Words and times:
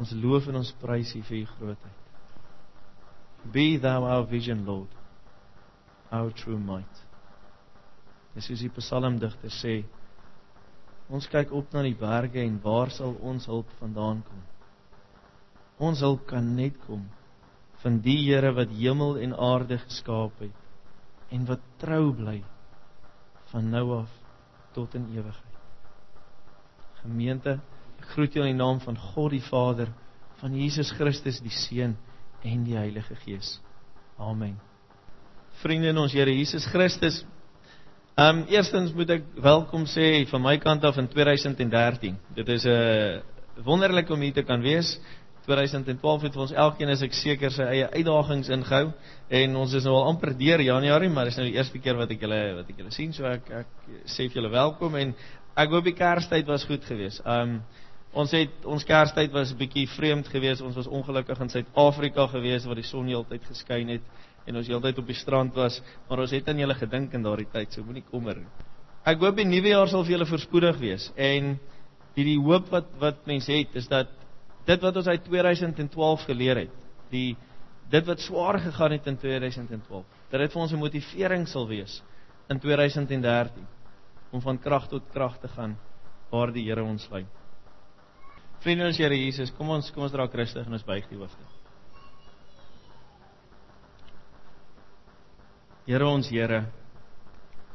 Ons 0.00 0.12
loof 0.18 0.48
en 0.50 0.58
ons 0.58 0.72
prys 0.82 1.14
U 1.14 1.22
vir 1.28 1.40
U 1.42 1.44
grootheid. 1.54 2.00
Be 3.54 3.66
thou 3.78 4.04
our 4.08 4.24
vision, 4.26 4.64
Lord. 4.66 4.90
Our 6.10 6.32
true 6.32 6.58
might. 6.58 7.02
Dis 8.34 8.48
soos 8.50 8.64
die 8.64 8.72
psalmdigter 8.74 9.52
sê, 9.54 9.74
ons 11.12 11.28
kyk 11.30 11.52
op 11.54 11.74
na 11.74 11.84
die 11.84 11.94
berge 11.98 12.40
en 12.42 12.56
waar 12.64 12.90
sal 12.90 13.14
ons 13.22 13.46
hulp 13.50 13.70
vandaan 13.78 14.24
kom? 14.26 14.40
Ons 15.78 16.02
hulp 16.02 16.24
kan 16.30 16.54
net 16.56 16.78
kom 16.86 17.04
van 17.82 18.00
die 18.00 18.16
Here 18.24 18.54
wat 18.56 18.72
hemel 18.72 19.18
en 19.20 19.34
aarde 19.36 19.78
geskaap 19.82 20.40
het 20.40 21.34
en 21.34 21.44
wat 21.50 21.62
trou 21.82 22.14
bly 22.16 22.38
van 23.52 23.70
nou 23.70 23.84
af 24.00 24.12
tot 24.74 24.94
in 24.98 25.06
ewigheid. 25.12 25.58
Gemeente, 27.02 27.58
groet 28.14 28.34
julle 28.34 28.50
in 28.50 28.56
die 28.56 28.62
naam 28.62 28.80
van 28.84 28.98
God 28.98 29.30
die 29.34 29.42
Vader, 29.42 29.88
van 30.40 30.54
Jesus 30.54 30.92
Christus 30.92 31.40
die 31.40 31.52
Seun 31.54 31.96
en 32.44 32.64
die 32.64 32.76
Heilige 32.76 33.16
Gees. 33.24 33.58
Amen. 34.18 34.58
Vriende 35.62 35.88
in 35.88 35.98
ons 35.98 36.12
Here 36.12 36.30
Jesus 36.30 36.66
Christus. 36.66 37.24
Ehm 38.14 38.44
um, 38.44 38.46
eerstens 38.52 38.92
moet 38.94 39.10
ek 39.10 39.24
welkom 39.42 39.88
sê 39.90 40.22
van 40.30 40.42
my 40.42 40.58
kant 40.62 40.84
af 40.84 40.98
in 41.02 41.08
2013. 41.10 42.18
Dit 42.36 42.48
is 42.48 42.64
'n 42.64 42.70
uh, 42.70 43.64
wonderlik 43.64 44.10
om 44.10 44.20
hier 44.20 44.32
te 44.32 44.42
kan 44.42 44.60
wees. 44.60 44.98
2012 45.44 46.22
het 46.22 46.32
vir 46.32 46.42
ons 46.42 46.52
elkeen 46.52 46.88
is 46.88 47.02
ek 47.04 47.12
seker 47.12 47.52
sy 47.52 47.64
eie 47.68 47.88
uitdagings 47.92 48.48
ingehou 48.48 48.92
en 49.28 49.56
ons 49.60 49.74
is 49.76 49.84
nou 49.84 49.94
al 49.98 50.08
amper 50.14 50.32
deur 50.38 50.62
Januarie, 50.64 51.10
maar 51.12 51.28
dis 51.28 51.36
nou 51.36 51.46
die 51.46 51.56
eerste 51.58 51.78
keer 51.78 51.98
wat 52.00 52.10
ek 52.14 52.22
julle 52.24 52.40
wat 52.60 52.70
ek 52.70 52.78
julle 52.80 52.92
sien, 52.94 53.12
so 53.12 53.26
ek 53.28 53.50
ek 53.50 53.66
sê 54.06 54.28
vir 54.28 54.40
julle 54.40 54.52
welkom 54.54 54.96
en 54.96 55.12
ek 55.56 55.74
hoop 55.74 55.84
die 55.84 55.96
Kerstyd 55.98 56.48
was 56.48 56.64
goed 56.64 56.84
geweest. 56.88 57.20
Um 57.26 57.60
ons 58.14 58.30
het 58.34 58.66
ons 58.70 58.84
Kerstyd 58.86 59.32
was 59.32 59.52
'n 59.52 59.58
bietjie 59.58 59.88
vreemd 59.88 60.28
geweest. 60.28 60.62
Ons 60.62 60.76
was 60.76 60.86
ongelukkig 60.86 61.40
in 61.40 61.48
Suid-Afrika 61.48 62.26
geweest 62.26 62.66
waar 62.66 62.74
die 62.74 62.86
son 62.86 63.06
heeltyd 63.06 63.44
geskyn 63.44 63.88
het 63.88 64.02
en 64.46 64.56
ons 64.56 64.66
heeltyd 64.66 64.98
op 64.98 65.06
die 65.06 65.16
strand 65.16 65.54
was, 65.54 65.80
maar 66.08 66.18
ons 66.18 66.30
het 66.30 66.48
aan 66.48 66.58
julle 66.58 66.74
gedink 66.74 67.12
in 67.12 67.22
daardie 67.22 67.48
tyd, 67.52 67.72
so 67.72 67.82
moenie 67.82 68.04
kommer 68.10 68.36
nie. 68.36 68.50
Ek 69.04 69.18
hoop 69.18 69.36
die 69.36 69.44
nuwe 69.44 69.68
jaar 69.68 69.88
sal 69.88 70.04
vir 70.04 70.18
julle 70.18 70.26
voorspoedig 70.26 70.78
wees 70.78 71.10
en 71.16 71.58
die 72.14 72.24
die 72.24 72.38
hoop 72.38 72.70
wat 72.70 72.86
wat 73.00 73.26
mense 73.26 73.52
het 73.52 73.74
is 73.74 73.88
dat 73.88 74.08
dit 74.66 74.80
wat 74.80 74.96
ons 74.96 75.06
uit 75.06 75.24
2012 75.24 76.24
geleer 76.24 76.56
het, 76.56 76.76
die 77.10 77.36
dit 77.90 78.06
wat 78.06 78.20
swaar 78.20 78.58
gegaan 78.58 78.92
het 78.92 79.06
in 79.06 79.16
2012, 79.16 80.04
dat 80.30 80.40
dit 80.40 80.52
vir 80.52 80.62
ons 80.62 80.72
'n 80.72 80.78
motivering 80.78 81.48
sal 81.48 81.68
wees 81.68 82.02
in 82.48 82.58
2013 82.60 83.66
om 84.30 84.40
van 84.40 84.58
krag 84.58 84.88
tot 84.88 85.02
krag 85.12 85.38
te 85.40 85.48
gaan 85.48 85.76
waar 86.30 86.52
die 86.52 86.64
Here 86.64 86.82
ons 86.82 87.08
lei. 87.10 87.26
Vriende 88.64 88.86
ons 88.88 88.96
Here 88.96 89.12
Jesus, 89.12 89.50
kom 89.52 89.74
ons 89.74 89.90
kom 89.92 90.06
ons 90.06 90.12
dra 90.14 90.24
Christus 90.32 90.64
en 90.64 90.72
ons 90.72 90.86
buig 90.88 91.04
die 91.10 91.18
hoofde. 91.20 91.44
Here 95.84 96.08
ons 96.08 96.30
Here, 96.32 96.62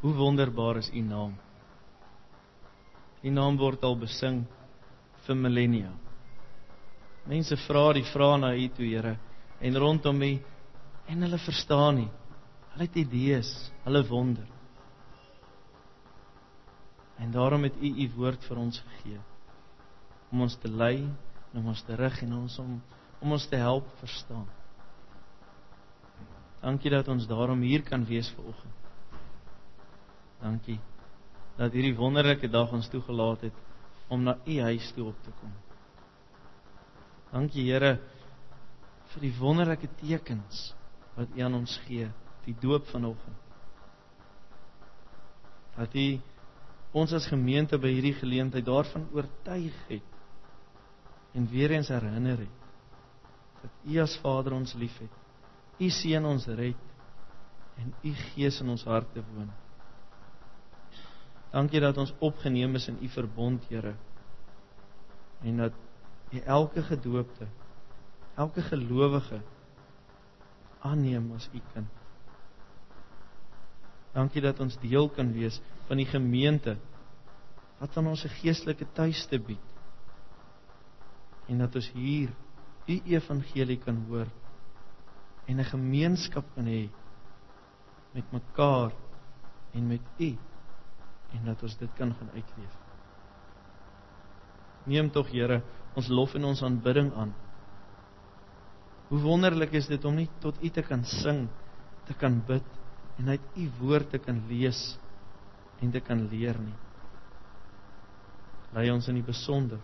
hoe 0.02 0.16
wonderbaar 0.18 0.82
is 0.82 0.90
U 0.90 1.04
naam. 1.06 1.38
U 3.22 3.36
naam 3.36 3.62
word 3.62 3.86
al 3.86 4.00
besing 4.02 4.42
vir 5.28 5.38
millennia. 5.38 5.94
Mense 7.30 7.60
vra 7.68 7.92
die 7.94 8.08
vrae 8.10 8.42
na 8.42 8.56
U 8.58 8.68
toe, 8.74 8.90
Here, 8.90 9.14
en 9.62 9.82
rondom 9.86 10.26
U 10.26 10.34
en 11.06 11.26
hulle 11.28 11.46
verstaan 11.46 12.02
nie. 12.02 12.12
Hulle 12.74 12.90
het 12.90 12.98
idees, 12.98 13.54
hulle 13.86 14.08
wonder. 14.10 14.50
En 17.22 17.30
daarom 17.30 17.70
het 17.70 17.78
U 17.78 17.94
U 17.94 18.14
woord 18.18 18.50
vir 18.50 18.66
ons 18.66 18.88
gegee 18.88 19.29
om 20.32 20.42
ons 20.46 20.56
te 20.62 20.70
lei, 20.70 21.10
om 21.54 21.68
ons 21.72 21.84
te 21.84 21.96
rig 21.98 22.24
en 22.26 22.40
ons 22.44 22.60
om 22.64 22.80
om 23.20 23.34
ons 23.36 23.46
te 23.52 23.58
help 23.60 23.88
verstaan. 24.00 24.46
Dankie 26.62 26.92
dat 26.92 27.08
ons 27.12 27.26
daarom 27.28 27.60
hier 27.68 27.84
kan 27.84 28.06
wees 28.08 28.30
vanoggend. 28.36 28.76
Dankie 30.40 30.78
dat 31.60 31.76
hierdie 31.76 31.98
wonderlike 31.98 32.48
dag 32.48 32.72
ons 32.72 32.88
toegelaat 32.88 33.42
het 33.50 33.58
om 34.08 34.24
na 34.24 34.38
U 34.46 34.60
huis 34.70 34.88
toe 34.96 35.10
op 35.12 35.24
te 35.24 35.34
kom. 35.42 35.52
Dankie 37.34 37.66
Here 37.68 37.98
vir 39.12 39.26
die 39.26 39.34
wonderlike 39.36 39.90
tekens 40.00 40.70
wat 41.18 41.36
U 41.36 41.44
aan 41.44 41.60
ons 41.60 41.76
gee, 41.88 42.08
die 42.46 42.56
doop 42.62 42.88
vanoggend. 42.94 43.36
Dat 45.76 45.96
U 45.96 46.08
ons 47.04 47.14
as 47.14 47.28
gemeente 47.28 47.78
by 47.78 47.92
hierdie 47.92 48.16
geleentheid 48.18 48.66
daarvan 48.66 49.10
oortuig 49.12 49.76
het 49.92 50.19
en 51.34 51.48
weer 51.48 51.72
eens 51.72 51.92
herinner 51.94 52.38
het 52.46 52.58
dat 53.62 53.72
U 53.92 53.98
as 54.00 54.16
Vader 54.24 54.54
ons 54.56 54.74
liefhet. 54.74 55.12
U 55.80 55.90
seën 55.90 56.26
ons 56.26 56.46
red 56.48 56.80
en 57.80 57.94
U 58.04 58.14
Gees 58.14 58.62
in 58.62 58.70
ons 58.70 58.84
harte 58.88 59.24
woon. 59.34 59.50
Dankie 61.52 61.82
dat 61.82 61.98
ons 61.98 62.14
opgeneem 62.20 62.76
is 62.76 62.88
in 62.88 63.00
U 63.04 63.10
verbond, 63.12 63.66
Here. 63.68 63.96
En 65.44 65.58
dat 65.58 65.76
jy 66.32 66.44
elke 66.46 66.84
gedoopte, 66.86 67.48
elke 68.40 68.62
gelowige 68.62 69.42
aanneem 70.86 71.32
as 71.36 71.50
u 71.54 71.62
kind. 71.74 71.88
Dankie 74.14 74.42
dat 74.42 74.60
ons 74.60 74.78
deel 74.82 75.10
kan 75.16 75.32
wees 75.34 75.60
van 75.88 76.00
die 76.00 76.08
gemeente 76.08 76.78
wat 77.80 77.98
aan 77.98 78.08
ons 78.12 78.26
'n 78.26 78.36
geestelike 78.42 78.86
tuiste 78.94 79.40
bied. 79.40 79.68
En 81.50 81.64
dat 81.64 81.76
ons 81.76 81.90
hier 81.96 82.30
u 82.90 83.00
evangelie 83.10 83.78
kan 83.82 84.06
hoor 84.08 84.28
en 85.46 85.60
'n 85.60 85.72
gemeenskap 85.72 86.46
kan 86.56 86.66
hê 86.66 86.90
met 88.14 88.32
mekaar 88.32 88.92
en 89.74 89.88
met 89.88 90.02
u 90.18 90.38
en 91.34 91.46
dat 91.46 91.64
ons 91.64 91.78
dit 91.78 91.94
kan 91.94 92.14
gaan 92.14 92.30
uitleef. 92.34 92.78
Neem 94.86 95.10
tog 95.12 95.30
Here 95.32 95.62
ons 95.98 96.08
lof 96.08 96.36
en 96.36 96.46
ons 96.50 96.64
aanbidding 96.64 97.14
aan. 97.14 97.34
Hoe 99.10 99.20
wonderlik 99.20 99.74
is 99.74 99.88
dit 99.90 100.06
om 100.06 100.16
nie 100.16 100.30
tot 100.40 100.58
U 100.64 100.70
te 100.70 100.82
kan 100.86 101.04
sing, 101.04 101.48
te 102.06 102.14
kan 102.14 102.40
bid 102.48 102.66
en 103.18 103.30
uit 103.34 103.42
U 103.58 103.70
woord 103.80 104.10
te 104.10 104.18
kan 104.22 104.44
lees 104.48 104.98
en 105.82 105.92
te 105.92 106.00
kan 106.00 106.28
leer 106.30 106.60
nie. 106.62 106.76
Lei 108.74 108.92
ons 108.94 109.08
in 109.10 109.18
die 109.18 109.26
besonder 109.26 109.82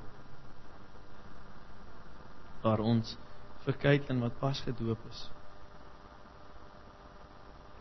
waar 2.66 2.81
ons 2.81 3.16
vir 3.66 3.78
Kaitlyn 3.81 4.24
wat 4.26 4.40
pas 4.42 4.62
gedoop 4.66 5.02
is. 5.09 5.22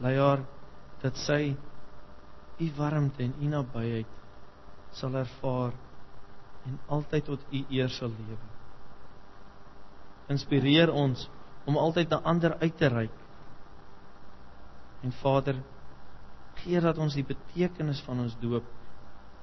Lei 0.05 0.17
haar 0.19 0.45
dat 1.03 1.17
sy 1.25 1.55
u 2.61 2.69
warmte 2.77 3.25
en 3.25 3.35
u 3.41 3.51
nabyheid 3.51 4.21
sal 4.95 5.17
ervaar 5.19 5.75
en 6.65 6.79
altyd 6.97 7.27
tot 7.29 7.41
U 7.53 7.61
eer 7.69 7.93
sal 7.93 8.13
lewe. 8.15 8.49
Inspireer 10.33 10.93
ons 10.93 11.27
om 11.69 11.77
altyd 11.81 12.13
na 12.13 12.21
ander 12.25 12.57
uit 12.61 12.77
te 12.77 12.89
reik. 12.89 13.21
En 15.05 15.13
Vader, 15.21 15.61
gee 16.63 16.81
dat 16.81 16.99
ons 16.99 17.17
die 17.17 17.27
betekenis 17.29 18.01
van 18.07 18.25
ons 18.25 18.37
doop 18.41 18.69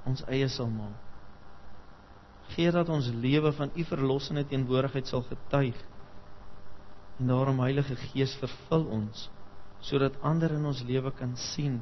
ons 0.08 0.24
eie 0.26 0.48
sal 0.50 0.70
maak. 0.72 1.11
Gee 2.48 2.70
dat 2.70 2.88
ons 2.88 3.08
lewe 3.14 3.52
van 3.52 3.70
U 3.76 3.84
verlossende 3.84 4.44
teenwoordigheid 4.46 5.06
sal 5.06 5.22
getuig. 5.22 5.78
En 7.18 7.26
daarom 7.26 7.60
Heilige 7.60 7.96
Gees 7.96 8.34
vervul 8.40 8.84
ons 8.84 9.30
sodat 9.82 10.14
ander 10.22 10.52
in 10.54 10.64
ons 10.64 10.82
lewe 10.86 11.10
kan 11.18 11.32
sien 11.36 11.80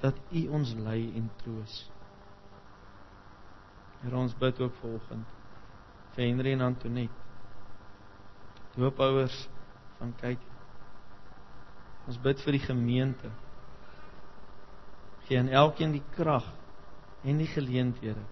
dat 0.00 0.16
U 0.32 0.46
ons 0.48 0.70
lei 0.80 1.12
en 1.16 1.26
troos. 1.42 1.74
Here 4.00 4.16
ons 4.16 4.36
bid 4.40 4.60
ook 4.60 4.76
vanoggend 4.80 5.34
vir 6.14 6.24
Henry 6.24 6.52
en 6.54 6.64
Antoinette. 6.64 7.20
Doopouers 8.74 9.36
van 9.98 10.12
kyk. 10.20 10.40
Ons 12.08 12.20
bid 12.22 12.40
vir 12.44 12.56
die 12.56 12.62
gemeente. 12.64 13.30
Gee 15.26 15.40
aan 15.40 15.52
elkeen 15.52 15.94
die 15.96 16.04
krag 16.16 16.46
en 17.24 17.40
die 17.40 17.48
geleenthede 17.48 18.24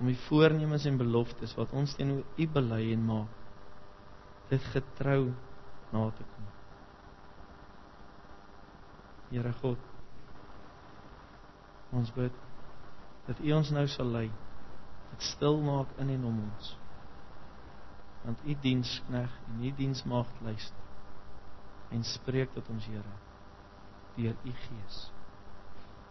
om 0.00 0.08
die 0.08 0.18
voornemens 0.26 0.86
en 0.88 0.98
beloftes 1.00 1.52
wat 1.58 1.72
ons 1.76 1.94
teenoor 1.98 2.24
U 2.40 2.46
bely 2.54 2.82
en 2.94 3.04
maak 3.04 3.36
dit 4.50 4.64
getrou 4.72 5.30
na 5.92 6.06
te 6.16 6.24
kom. 6.26 6.46
Here 9.30 9.52
God 9.60 9.86
ons 11.94 12.10
bid 12.14 12.34
dat 13.28 13.42
U 13.44 13.52
ons 13.54 13.70
nou 13.74 13.86
sal 13.90 14.10
lei. 14.14 14.28
Dit 15.10 15.26
stil 15.26 15.58
maak 15.62 15.90
in 16.02 16.12
en 16.14 16.28
om 16.30 16.38
ons. 16.48 16.70
Want 18.24 18.46
U 18.46 18.56
dienskneg 18.62 19.34
en 19.50 19.64
U 19.66 19.74
diensmaagd 19.78 20.42
luister 20.46 20.88
en 21.90 22.06
spreek 22.06 22.54
tot 22.54 22.70
ons 22.70 22.86
Here 22.86 23.18
deur 24.16 24.34
U 24.44 24.56
Gees. 24.66 25.04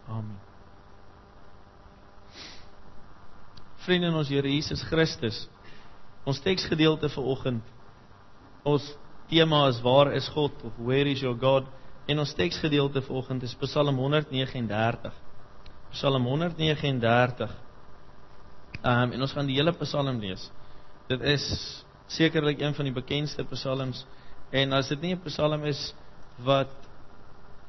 Amen. 0.08 0.49
Vriende 3.90 4.12
in 4.12 4.18
ons 4.20 4.30
Here 4.30 4.46
Jesus 4.46 4.84
Christus. 4.86 5.38
Ons 6.30 6.38
teksgedeelte 6.46 7.10
vir 7.10 7.26
oggend. 7.26 7.70
Ons 8.62 8.84
tema 9.32 9.64
is 9.66 9.80
waar 9.82 10.12
is 10.14 10.28
God 10.30 10.60
of 10.68 10.76
where 10.78 11.10
is 11.10 11.24
your 11.24 11.34
God? 11.34 11.66
En 12.06 12.22
ons 12.22 12.34
teksgedeelte 12.38 13.02
vir 13.02 13.18
oggend 13.18 13.48
is 13.48 13.56
Psalm 13.64 13.98
139. 13.98 15.10
Psalm 15.96 16.28
139. 16.30 17.56
Ehm 18.84 19.08
um, 19.08 19.16
en 19.18 19.26
ons 19.26 19.34
gaan 19.34 19.50
die 19.50 19.58
hele 19.58 19.74
Psalm 19.80 20.22
lees. 20.22 20.44
Dit 21.10 21.26
is 21.26 21.48
sekerlik 22.14 22.62
een 22.62 22.78
van 22.78 22.92
die 22.92 22.94
bekendste 22.94 23.48
psalms 23.56 24.04
en 24.54 24.78
as 24.78 24.94
dit 24.94 25.02
nie 25.02 25.16
'n 25.16 25.24
psalm 25.26 25.66
is 25.66 25.96
wat 26.46 26.78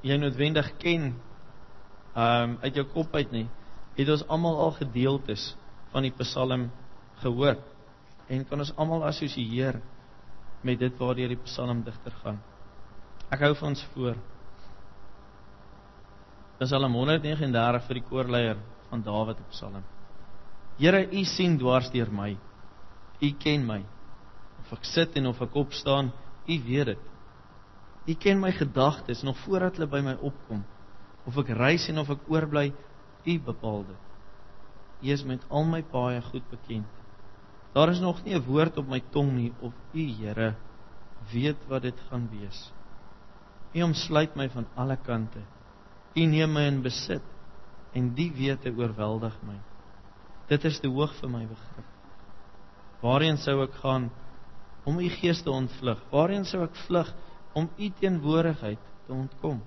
jy 0.04 0.20
noodwendig 0.20 0.68
ken 0.84 1.14
ehm 2.12 2.50
um, 2.50 2.58
uit 2.60 2.74
jou 2.74 2.84
kop 2.92 3.16
uit 3.16 3.32
nie, 3.32 3.48
het 3.96 4.08
ons 4.08 4.28
almal 4.28 4.60
al 4.68 4.76
gedeeltes 4.84 5.54
van 5.92 6.06
die 6.06 6.14
psalm 6.20 6.68
gehoor 7.22 7.58
en 8.30 8.44
kan 8.46 8.62
ons 8.62 8.72
almal 8.78 9.04
assosieer 9.08 9.80
met 10.62 10.78
dit 10.78 10.98
waardeur 11.00 11.32
die 11.32 11.40
psalmdigter 11.44 12.14
gaan. 12.22 12.38
Ek 13.30 13.42
hou 13.46 13.54
vir 13.54 13.68
ons 13.70 13.82
voor. 13.94 14.18
Psalm 16.60 16.94
139 16.94 17.86
vir 17.86 17.98
die 17.98 18.06
koorleier 18.06 18.60
van 18.90 19.02
Dawid 19.06 19.40
op 19.40 19.54
Psalm. 19.54 19.84
Here, 20.80 21.02
U 21.12 21.24
sien 21.24 21.56
dwars 21.60 21.90
deur 21.92 22.10
my. 22.12 22.34
U 23.20 23.30
ken 23.40 23.64
my. 23.66 23.80
Of 24.62 24.74
ek 24.78 24.86
sit 24.88 25.16
en 25.20 25.30
of 25.30 25.40
ek 25.44 25.56
opstaan, 25.56 26.12
U 26.46 26.58
weet 26.66 26.92
dit. 26.92 27.08
U 28.10 28.14
ken 28.18 28.40
my 28.40 28.52
gedagtes 28.56 29.24
nog 29.26 29.38
voordat 29.44 29.78
hulle 29.78 29.90
by 29.90 30.00
my 30.04 30.14
opkom. 30.26 30.62
Of 31.28 31.36
ek 31.42 31.52
reis 31.56 31.88
en 31.92 32.00
of 32.02 32.12
ek 32.12 32.28
oorbly, 32.32 32.70
U 33.24 33.34
bepaal 33.50 33.84
dit. 33.88 34.09
U 35.00 35.12
is 35.12 35.24
met 35.24 35.44
al 35.48 35.64
my 35.64 35.82
paaie 35.82 36.20
goed 36.22 36.48
bekend. 36.50 36.88
Daar 37.72 37.88
is 37.88 38.00
nog 38.00 38.24
nie 38.24 38.34
'n 38.34 38.44
woord 38.44 38.76
op 38.76 38.88
my 38.88 39.00
tong 39.10 39.32
nie 39.32 39.52
of 39.60 39.72
U, 39.92 40.02
Here, 40.18 40.56
weet 41.32 41.66
wat 41.68 41.82
dit 41.82 42.00
gaan 42.08 42.28
wees. 42.30 42.72
U 43.72 43.82
omsluit 43.82 44.34
my 44.34 44.48
van 44.48 44.66
alle 44.74 44.96
kante. 44.96 45.42
U 46.14 46.24
neem 46.24 46.52
my 46.52 46.66
in 46.66 46.82
besit 46.82 47.22
en 47.92 48.14
die 48.14 48.32
wete 48.34 48.72
oorweldig 48.76 49.36
my. 49.46 49.60
Dit 50.50 50.64
is 50.64 50.80
te 50.80 50.88
hoog 50.88 51.14
vir 51.20 51.30
my 51.30 51.44
begrip. 51.46 51.86
Waarheen 53.00 53.38
sou 53.38 53.60
ek 53.62 53.74
gaan 53.80 54.10
om 54.84 54.98
u 54.98 55.08
gees 55.08 55.42
te 55.42 55.50
ontvlug? 55.50 56.00
Waarheen 56.10 56.44
sou 56.44 56.64
ek 56.64 56.74
vlug 56.86 57.14
om 57.54 57.70
u 57.78 57.90
teenwoordigheid 58.00 58.82
te 59.06 59.12
ontkom? 59.12 59.62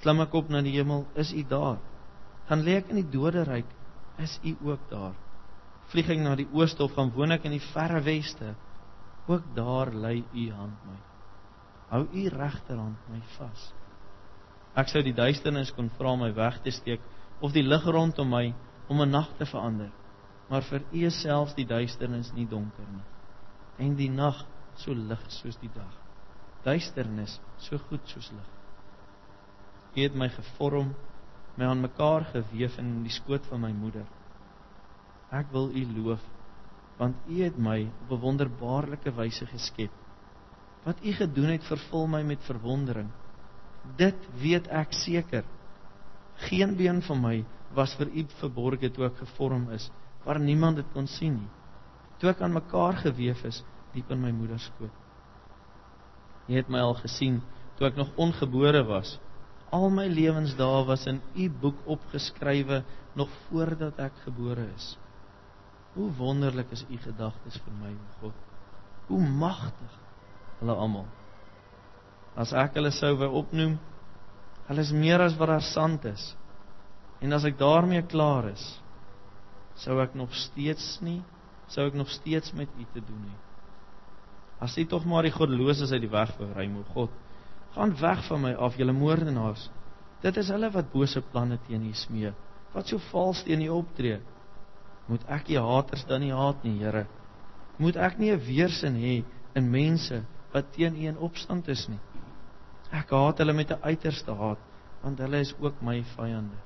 Klim 0.00 0.22
ek 0.22 0.34
op 0.34 0.48
na 0.52 0.62
die 0.62 0.76
hemel, 0.76 1.06
is 1.14 1.32
u 1.34 1.42
daar? 1.48 1.80
Gaan 2.46 2.62
lê 2.62 2.78
ek 2.78 2.92
in 2.92 3.00
die 3.00 3.10
doderyk, 3.10 3.68
is 4.18 4.38
u 4.44 4.56
ook 4.70 4.90
daar? 4.90 5.14
Vlieg 5.92 6.08
ek 6.10 6.22
na 6.22 6.34
die 6.38 6.48
ooste 6.52 6.82
of 6.82 6.94
gaan 6.96 7.12
woon 7.14 7.34
ek 7.36 7.44
in 7.46 7.54
die 7.56 7.66
verre 7.72 8.00
weste? 8.02 8.54
Ook 9.26 9.54
daar 9.54 9.92
lê 9.94 10.22
u 10.34 10.46
hand 10.52 10.86
my. 10.86 10.96
Hou 11.90 12.06
u 12.12 12.28
regterhand 12.28 13.10
my 13.10 13.20
vas. 13.36 13.68
Ek 14.76 14.90
sou 14.92 15.02
die 15.02 15.14
duisternis 15.16 15.72
kon 15.74 15.90
vra 15.98 16.16
my 16.16 16.32
weg 16.34 16.58
te 16.62 16.72
steek 16.74 17.04
of 17.40 17.54
die 17.54 17.64
lig 17.64 17.84
rondom 17.84 18.28
my 18.30 18.54
om 18.88 19.00
'n 19.00 19.10
nag 19.10 19.30
te 19.38 19.46
verander. 19.46 19.92
Maar 20.48 20.62
vir 20.62 20.82
U 20.92 21.10
selfs 21.10 21.54
die 21.54 21.66
duisternis 21.66 22.32
nie 22.32 22.46
donker 22.46 22.86
nie. 22.92 23.04
En 23.78 23.96
die 23.96 24.10
nag 24.10 24.44
so 24.74 24.94
lig 24.94 25.22
soos 25.28 25.58
die 25.58 25.70
dag. 25.74 25.94
Duisternis 26.62 27.40
so 27.56 27.78
goed 27.78 28.06
soos 28.08 28.30
lig. 28.30 28.52
U 29.96 30.00
het 30.02 30.14
my 30.14 30.28
gevorm, 30.28 30.94
my 31.56 31.66
aan 31.66 31.80
mekaar 31.80 32.26
gewewe 32.32 32.80
in 32.82 33.02
die 33.04 33.12
skoot 33.12 33.46
van 33.50 33.62
my 33.64 33.72
moeder. 33.72 34.06
Ek 35.32 35.52
wil 35.52 35.70
U 35.72 35.84
loof 35.96 36.24
want 36.96 37.16
U 37.28 37.42
het 37.42 37.58
my 37.60 37.90
op 38.04 38.10
'n 38.16 38.20
wonderbaarlike 38.20 39.12
wyse 39.12 39.46
geskep. 39.46 39.92
Wat 40.84 41.04
U 41.04 41.12
gedoen 41.12 41.50
het, 41.50 41.64
vervul 41.64 42.06
my 42.06 42.22
met 42.22 42.44
verwondering. 42.44 43.10
Dit 43.96 44.16
weet 44.40 44.68
ek 44.68 44.92
seker. 44.92 45.44
Geen 46.34 46.76
been 46.76 47.02
van 47.02 47.20
my 47.20 47.44
was 47.74 47.94
vir 47.94 48.06
U 48.06 48.24
verborge 48.40 48.90
toe 48.90 49.04
ek 49.04 49.16
gevorm 49.16 49.70
is, 49.70 49.90
waar 50.24 50.40
niemand 50.40 50.76
dit 50.76 50.92
kon 50.92 51.06
sien 51.06 51.34
nie. 51.34 51.50
Toe 52.18 52.30
ek 52.30 52.40
aan 52.40 52.52
mekaar 52.52 52.96
gewewe 52.96 53.46
is 53.46 53.64
diep 53.92 54.10
in 54.10 54.20
my 54.20 54.30
moeder 54.30 54.58
se 54.58 54.70
skoot. 54.72 54.92
U 56.48 56.54
het 56.54 56.68
my 56.68 56.80
al 56.80 56.94
gesien 56.94 57.42
toe 57.76 57.86
ek 57.86 57.96
nog 57.96 58.14
ongebore 58.16 58.84
was. 58.84 59.18
Al 59.74 59.90
my 59.90 60.06
lewensdae 60.06 60.84
was 60.86 61.06
in 61.10 61.20
U 61.34 61.48
boek 61.50 61.82
opgeskrywe 61.90 62.82
nog 63.18 63.30
voordat 63.48 63.98
ek 63.98 64.22
gebore 64.26 64.68
is. 64.76 64.94
Hoe 65.96 66.10
wonderlik 66.18 66.70
is 66.70 66.84
U 66.90 66.98
gedagtes 67.02 67.58
vir 67.64 67.74
my, 67.80 67.92
God. 68.20 68.34
Hoe 69.08 69.22
magtig 69.22 69.94
hulle 70.60 70.76
almal. 70.76 71.06
As 72.36 72.52
ek 72.52 72.76
hulle 72.76 72.92
sou 72.94 73.14
wou 73.18 73.30
opnoem, 73.40 73.78
hulle 74.68 74.84
is 74.84 74.92
meer 74.92 75.22
as 75.24 75.36
wat 75.40 75.54
daar 75.54 75.64
sand 75.64 76.04
is. 76.10 76.28
En 77.24 77.32
as 77.32 77.46
ek 77.48 77.58
daarmee 77.58 78.04
klaar 78.06 78.50
is, 78.52 78.64
sou 79.80 79.98
ek 80.02 80.14
nog 80.16 80.34
steeds 80.36 80.98
nie, 81.04 81.22
sou 81.72 81.86
ek 81.88 81.96
nog 81.96 82.10
steeds 82.12 82.52
met 82.56 82.70
U 82.76 82.84
te 82.92 83.00
doen 83.00 83.24
hê. 83.24 83.36
As 84.62 84.76
U 84.78 84.84
tog 84.88 85.04
maar 85.08 85.26
die 85.26 85.34
goddeloses 85.34 85.92
uit 85.92 86.04
die 86.04 86.12
weg 86.12 86.32
wou 86.38 86.52
ry, 86.52 86.68
mo 86.70 86.84
God, 86.92 87.12
gaan 87.76 87.92
weg 88.00 88.24
van 88.26 88.40
my 88.40 88.54
af, 88.54 88.76
julle 88.80 88.92
moordenaars. 88.96 89.68
Dit 90.24 90.38
is 90.40 90.48
hulle 90.48 90.70
wat 90.72 90.92
bose 90.92 91.20
planne 91.32 91.58
teen 91.66 91.84
U 91.84 91.92
smee. 91.94 92.32
Wat 92.72 92.88
so 92.88 93.00
vals 93.10 93.42
teen 93.44 93.62
U 93.66 93.68
optree. 93.76 94.18
Moet 95.06 95.26
ek 95.30 95.50
U 95.54 95.60
haters 95.62 96.04
dan 96.08 96.24
nie 96.24 96.32
haat 96.34 96.64
nie, 96.64 96.78
Here? 96.80 97.06
Moet 97.78 97.96
ek 97.96 98.18
nie 98.18 98.32
'n 98.32 98.40
weerstand 98.40 98.96
hê 98.96 99.24
in 99.54 99.70
mense 99.70 100.24
wat 100.52 100.72
teen 100.72 100.96
U 100.96 101.06
in 101.08 101.18
opstand 101.18 101.68
is 101.68 101.88
nie? 101.88 102.00
Ek 102.92 103.10
haat 103.10 103.38
hulle 103.38 103.52
met 103.52 103.70
'n 103.70 103.82
uiterste 103.82 104.32
haat, 104.34 104.58
want 105.02 105.18
hulle 105.18 105.40
is 105.40 105.54
ook 105.60 105.82
my 105.82 106.02
vyande. 106.16 106.56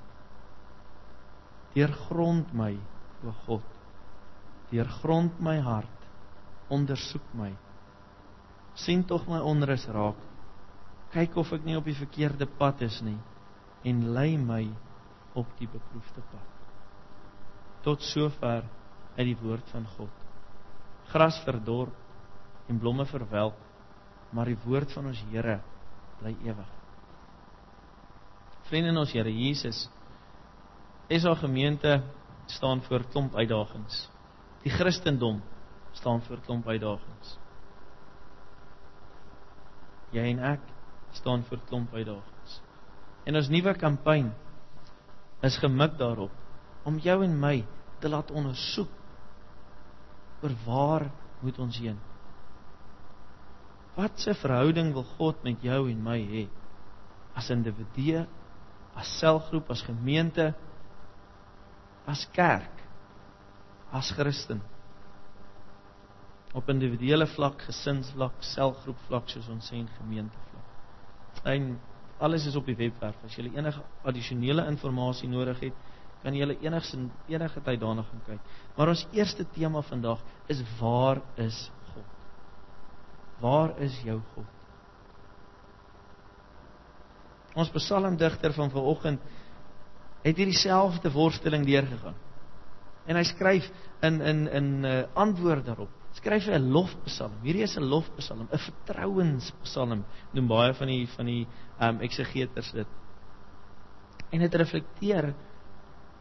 Deurgrond 1.73 2.53
my, 2.53 2.77
o 3.23 3.31
God. 3.45 3.63
Deurgrond 4.71 5.39
my 5.39 5.59
hart. 5.59 5.99
Ondersoek 6.69 7.33
my. 7.33 7.51
sien 8.73 9.03
tog 9.03 9.27
my 9.27 9.39
onrus 9.39 9.85
raak. 9.87 10.30
Kyk 11.11 11.35
of 11.41 11.51
ek 11.57 11.65
nie 11.67 11.75
op 11.75 11.87
die 11.87 11.97
verkeerde 11.97 12.47
pad 12.59 12.81
is 12.87 13.01
nie 13.03 13.17
en 13.87 14.03
lei 14.15 14.37
my 14.37 14.63
op 15.35 15.49
die 15.59 15.67
beproefde 15.67 16.23
pad. 16.31 16.49
Tot 17.83 18.03
sover 18.05 18.63
uit 19.17 19.25
die 19.25 19.37
woord 19.41 19.67
van 19.73 19.87
God. 19.97 20.13
Gras 21.11 21.39
verdor 21.43 21.89
en 22.69 22.79
blomme 22.79 23.05
verwelk, 23.09 23.57
maar 24.31 24.47
die 24.47 24.59
woord 24.63 24.93
van 24.95 25.09
ons 25.11 25.23
Here 25.31 25.57
bly 26.21 26.35
ewig. 26.45 26.71
Vriende 28.69 28.93
ons 28.99 29.11
Here 29.11 29.31
Jesus 29.33 29.89
SA 31.11 31.33
gemeente 31.35 31.97
staan 32.47 32.79
voor 32.87 33.03
klomp 33.11 33.35
uitdagings. 33.35 34.05
Die 34.63 34.71
Christendom 34.71 35.41
staan 35.91 36.21
voor 36.23 36.39
klomp 36.45 36.67
uitdagings. 36.67 37.35
Jy 40.15 40.23
en 40.31 40.39
ek 40.53 40.70
staan 41.17 41.43
voor 41.43 41.59
klomp 41.67 41.93
uitdagings. 41.93 42.61
En 43.25 43.35
ons 43.35 43.49
nuwe 43.49 43.73
kampanje 43.77 44.31
is 45.41 45.57
gemik 45.57 45.97
daarop 45.97 46.33
om 46.85 46.97
jou 47.01 47.17
en 47.23 47.37
my 47.39 47.61
te 48.01 48.09
laat 48.09 48.31
ondersoek 48.31 48.89
oor 50.41 50.55
waar 50.65 51.09
moet 51.41 51.59
ons 51.61 51.77
heen? 51.77 51.99
Wat 53.95 54.27
'n 54.27 54.33
verhouding 54.33 54.93
wil 54.93 55.05
God 55.17 55.43
met 55.43 55.61
jou 55.61 55.89
en 55.91 56.03
my 56.03 56.19
hê? 56.19 56.47
As 57.35 57.49
individue, 57.49 58.27
as 58.95 59.19
selgroep, 59.19 59.69
as 59.69 59.81
gemeente, 59.81 60.53
as 62.05 62.27
kerk 62.33 62.81
as 63.91 64.11
Christen 64.11 64.61
op 66.51 66.67
individuele 66.69 67.27
vlak, 67.31 67.61
gesinsvlak, 67.63 68.41
selgroep 68.43 68.99
vlak 69.07 69.29
soos 69.31 69.47
ons 69.51 69.69
sê 69.71 69.77
in 69.79 69.87
gemeentevlak. 69.95 70.50
En 71.43 71.79
alles 72.21 72.45
is 72.45 72.55
op 72.55 72.65
die 72.65 72.75
webwerf. 72.75 73.17
As 73.25 73.35
jy 73.35 73.49
enige 73.55 73.81
addisionele 74.03 74.65
inligting 74.69 75.33
nodig 75.33 75.59
het, 75.59 75.73
kan 76.21 76.35
jy 76.37 76.45
enigste 76.61 77.07
enige 77.31 77.61
tyd 77.65 77.79
daarna 77.81 78.03
gaan 78.05 78.23
kyk. 78.27 78.49
Maar 78.77 78.93
ons 78.93 79.05
eerste 79.17 79.45
tema 79.55 79.81
vandag 79.81 80.21
is 80.47 80.61
waar 80.79 81.21
is 81.41 81.71
God? 81.93 82.25
Waar 83.41 83.77
is 83.81 83.95
jou 84.05 84.19
God? 84.35 84.45
Ons 87.57 87.71
psalmdigter 87.73 88.53
van 88.53 88.69
vanoggend 88.71 89.23
het 90.21 90.37
hierdie 90.37 90.57
selfde 90.57 91.11
worsteling 91.11 91.65
deurgegaan. 91.65 92.15
En 93.09 93.17
hy 93.17 93.23
skryf 93.25 93.65
in 94.05 94.21
in 94.21 94.47
in 94.47 94.69
'n 94.81 94.85
uh, 94.85 95.03
antwoord 95.13 95.65
daarop. 95.65 96.00
Skryf 96.17 96.47
hy 96.49 96.57
'n 96.57 96.71
lofpsalm. 96.75 97.37
Hierdie 97.43 97.63
is 97.63 97.77
'n 97.77 97.87
lofpsalm, 97.87 98.47
'n 98.51 98.63
vertrouenspsalm, 98.65 100.03
noem 100.33 100.47
baie 100.47 100.73
van 100.73 100.87
die 100.87 101.07
van 101.15 101.25
die 101.25 101.47
ehm 101.79 101.95
um, 101.95 102.01
eksegeters 102.01 102.71
dit. 102.71 102.87
En 104.31 104.39
dit 104.39 104.55
reflekteer 104.55 105.33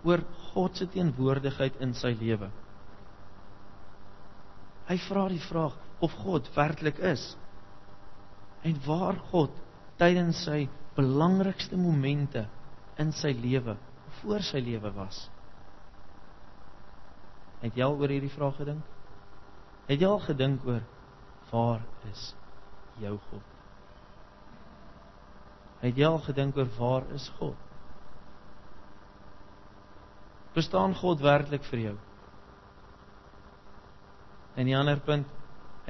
oor 0.05 0.23
God 0.53 0.77
se 0.77 0.87
teenwoordigheid 0.87 1.77
in 1.81 1.95
sy 1.95 2.15
lewe. 2.21 2.51
Hy 4.89 4.97
vra 4.99 5.29
die 5.29 5.43
vraag 5.43 5.77
of 6.01 6.15
God 6.25 6.49
werklik 6.55 6.99
is. 6.99 7.37
En 8.63 8.79
waar 8.87 9.19
God 9.31 9.53
tydens 10.01 10.45
sy 10.45 10.69
belangrikste 10.97 11.77
momente 11.77 12.47
in 12.99 13.13
sy 13.13 13.33
lewe, 13.37 13.77
voor 14.21 14.43
sy 14.45 14.61
lewe 14.65 14.91
was. 14.97 15.29
Het 17.61 17.77
jy 17.77 17.85
al 17.85 17.99
oor 18.01 18.13
hierdie 18.13 18.33
vraag 18.33 18.57
gedink? 18.57 19.00
Het 19.91 19.99
jy 19.99 20.07
al 20.07 20.21
gedink 20.23 20.63
oor 20.71 20.85
waar 21.51 21.81
is 22.13 22.29
jou 23.03 23.17
God? 23.31 23.47
Het 25.81 25.99
jy 25.99 26.07
al 26.07 26.21
gedink 26.29 26.61
oor 26.61 26.71
waar 26.77 27.09
is 27.17 27.27
God? 27.41 27.59
Bestaan 30.55 30.95
God 30.95 31.23
werklik 31.27 31.67
vir 31.73 31.83
jou? 31.89 31.97
En 34.55 34.71
die 34.71 34.79
ander 34.79 35.03
punt, 35.03 35.27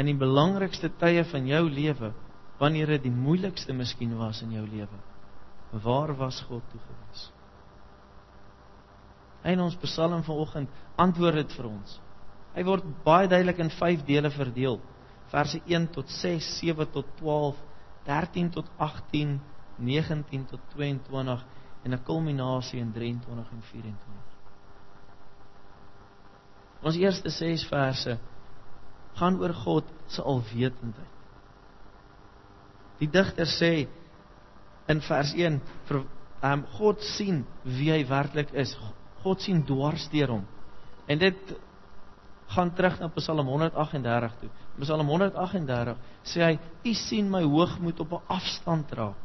in 0.00 0.08
die 0.08 0.16
belangrikste 0.16 0.88
tye 1.00 1.24
van 1.28 1.48
jou 1.48 1.62
lewe, 1.68 2.14
wanneer 2.60 2.96
dit 2.96 3.08
die 3.08 3.12
moeilikste 3.12 3.76
miskien 3.76 4.16
was 4.16 4.40
in 4.44 4.56
jou 4.56 4.64
lewe, 4.64 5.00
waar 5.84 6.16
was 6.16 6.40
God 6.48 6.64
toe 6.72 6.80
gewees? 6.80 7.26
In 9.52 9.60
ons 9.60 9.76
Psalm 9.84 10.22
vanoggend 10.24 10.72
antwoord 11.00 11.42
dit 11.42 11.52
vir 11.56 11.68
ons. 11.68 12.00
Hy 12.54 12.64
word 12.66 12.86
baie 13.04 13.28
duidelik 13.30 13.60
in 13.62 13.70
5 13.70 14.04
dele 14.08 14.30
verdeel. 14.34 14.80
Verse 15.30 15.60
1 15.66 15.90
tot 15.94 16.10
6, 16.10 16.48
7 16.58 16.90
tot 16.90 17.06
12, 17.20 17.58
13 18.08 18.50
tot 18.50 18.70
18, 18.76 19.36
19 19.78 20.46
tot 20.50 20.60
22 20.74 21.44
en 21.84 21.92
'n 21.92 22.02
kulminasie 22.04 22.80
in 22.80 22.92
23 22.92 23.50
en 23.50 23.62
24. 23.62 24.30
Ons 26.82 26.96
eerste 26.96 27.30
6 27.30 27.64
verse 27.68 28.18
gaan 29.14 29.40
oor 29.40 29.54
God 29.54 29.84
se 30.06 30.22
alwetendheid. 30.22 31.16
Die 32.98 33.08
digter 33.08 33.46
sê 33.46 33.88
in 34.88 35.00
vers 35.00 35.32
1 35.34 35.60
vir 35.88 36.02
um, 36.42 36.64
God 36.76 37.02
sien 37.16 37.44
wie 37.64 37.90
hy 37.92 38.04
werklik 38.08 38.52
is. 38.52 38.74
God 39.22 39.40
sien 39.44 39.62
dwars 39.68 40.08
deur 40.12 40.28
hom. 40.36 40.46
En 41.06 41.18
dit 41.20 41.54
gaan 42.50 42.72
terug 42.74 42.98
na 42.98 43.08
Psalm 43.14 43.46
138 43.46 44.38
toe. 44.40 44.50
Psalm 44.82 45.06
138 45.06 45.96
sê 46.26 46.42
hy: 46.42 46.54
"U 46.84 46.94
sien 46.94 47.30
my 47.30 47.42
hoogmoed 47.42 48.00
op 48.00 48.12
'n 48.12 48.22
afstand 48.26 48.92
raak." 48.92 49.24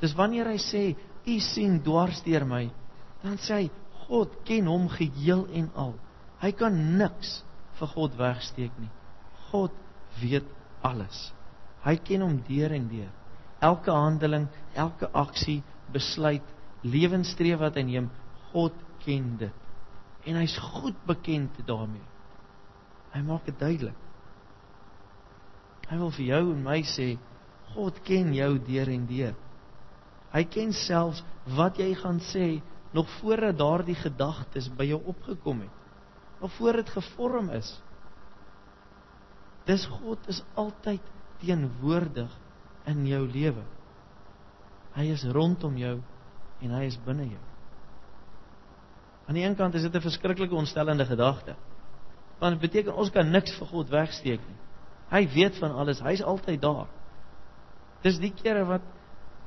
Dis 0.00 0.14
wanneer 0.14 0.46
hy 0.50 0.58
sê: 0.58 0.96
"U 1.26 1.38
sien 1.40 1.82
dwars 1.82 2.22
deur 2.22 2.44
my," 2.44 2.70
dan 3.22 3.38
sê 3.38 3.54
hy: 3.54 3.70
God 4.08 4.34
ken 4.44 4.66
hom 4.66 4.88
geheel 4.88 5.46
en 5.54 5.70
al. 5.78 5.94
Hy 6.42 6.50
kan 6.52 6.74
niks 6.98 7.42
vir 7.78 7.88
God 7.94 8.18
wegsteek 8.18 8.74
nie. 8.80 8.90
God 9.50 9.72
weet 10.20 10.48
alles. 10.82 11.32
Hy 11.86 11.96
ken 11.96 12.24
hom 12.26 12.40
deur 12.48 12.74
en 12.74 12.88
deur. 12.90 13.10
Elke 13.62 13.94
handeling, 13.94 14.48
elke 14.74 15.08
aksie, 15.14 15.62
besluit, 15.94 16.44
lewenstreef 16.82 17.60
wat 17.62 17.78
hy 17.78 17.86
neem, 17.86 18.10
God 18.50 18.74
ken 19.04 19.36
dit. 19.38 19.61
En 20.28 20.38
hy's 20.38 20.54
goed 20.58 20.98
bekend 21.06 21.56
daarmee. 21.66 22.04
Hy 23.12 23.22
maak 23.26 23.46
dit 23.48 23.58
duidelik. 23.58 23.98
Hy 25.90 25.98
wil 26.00 26.12
vir 26.16 26.24
jou 26.24 26.42
en 26.54 26.62
my 26.64 26.78
sê, 26.88 27.08
God 27.74 27.98
ken 28.06 28.32
jou 28.36 28.52
deur 28.64 28.90
en 28.92 29.06
deur. 29.08 29.34
Hy 30.32 30.42
ken 30.48 30.72
selfs 30.76 31.20
wat 31.56 31.80
jy 31.80 31.90
gaan 31.98 32.20
sê 32.32 32.46
nog 32.96 33.08
voordat 33.18 33.58
daardie 33.58 33.96
gedagtes 33.96 34.70
by 34.76 34.86
jou 34.88 35.00
opgekom 35.12 35.64
het. 35.64 35.78
Nog 36.40 36.52
voor 36.56 36.80
dit 36.80 36.90
gevorm 36.90 37.50
is. 37.56 37.74
Dis 39.68 39.84
God 39.86 40.28
is 40.28 40.42
altyd 40.58 41.04
teenwoordig 41.42 42.32
in 42.90 43.06
jou 43.06 43.22
lewe. 43.28 43.62
Hy 44.96 45.06
is 45.12 45.24
rondom 45.24 45.76
jou 45.78 45.96
en 46.62 46.76
hy 46.76 46.84
is 46.88 46.98
binne 47.04 47.28
jou. 47.30 47.51
Aan 49.26 49.38
die 49.38 49.44
een 49.44 49.56
kant 49.56 49.74
is 49.74 49.82
dit 49.82 49.94
'n 49.94 50.00
verskriklike 50.00 50.54
ontstellende 50.54 51.04
gedagte. 51.04 51.54
Want 52.38 52.60
dit 52.60 52.70
beteken 52.70 52.94
ons 52.94 53.10
kan 53.10 53.30
niks 53.30 53.54
vir 53.58 53.66
God 53.66 53.88
wegsteek 53.88 54.40
nie. 54.40 54.58
Hy 55.10 55.28
weet 55.28 55.58
van 55.58 55.72
alles. 55.72 56.00
Hy's 56.00 56.22
altyd 56.22 56.60
daar. 56.60 56.88
Dis 58.02 58.18
die 58.18 58.32
kere 58.32 58.64
wat 58.64 58.82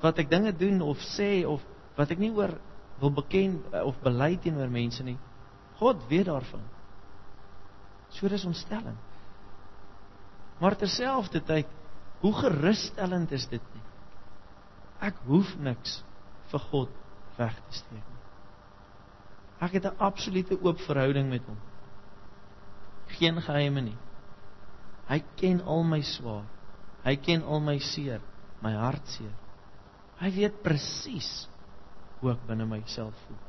wat 0.01 0.19
ek 0.19 0.29
dinge 0.29 0.51
doen 0.53 0.81
of 0.81 0.97
sê 1.17 1.45
of 1.47 1.63
wat 1.95 2.11
ek 2.11 2.19
nie 2.19 2.31
oor 2.31 2.57
wil 2.99 3.11
beken 3.11 3.63
eh, 3.71 3.81
of 3.81 3.99
bely 4.03 4.37
teenoor 4.37 4.69
mense 4.69 5.03
nie. 5.03 5.17
God 5.79 6.07
weet 6.07 6.25
daarvan. 6.25 6.63
So 8.09 8.27
dis 8.31 8.45
ontstellend. 8.45 8.99
Maar 10.59 10.75
terselfdertyd, 10.79 11.67
hoe 12.19 12.33
gerusstellend 12.33 13.31
is 13.35 13.47
dit 13.51 13.63
nie? 13.73 13.83
Ek 15.03 15.17
hoef 15.27 15.55
niks 15.59 15.99
vir 16.51 16.63
God 16.71 16.93
weg 17.35 17.57
te 17.67 17.79
steek 17.81 18.05
nie. 18.05 18.14
Ek 19.59 19.77
het 19.77 19.85
'n 19.85 19.97
absolute 19.97 20.57
oop 20.61 20.79
verhouding 20.79 21.29
met 21.29 21.45
hom. 21.45 21.57
Geen 23.07 23.41
geheime 23.41 23.81
nie. 23.81 23.97
Hy 25.07 25.23
ken 25.35 25.61
al 25.61 25.83
my 25.83 26.01
swaar. 26.01 26.45
Hy 27.03 27.15
ken 27.15 27.43
al 27.43 27.59
my 27.59 27.77
seer, 27.79 28.21
my 28.61 28.73
hartseer. 28.73 29.33
Hy 30.17 30.31
weet 30.31 30.63
presies 30.63 31.47
hoe 32.19 32.31
ek 32.31 32.47
binne 32.47 32.65
myself 32.65 33.13
voel. 33.27 33.41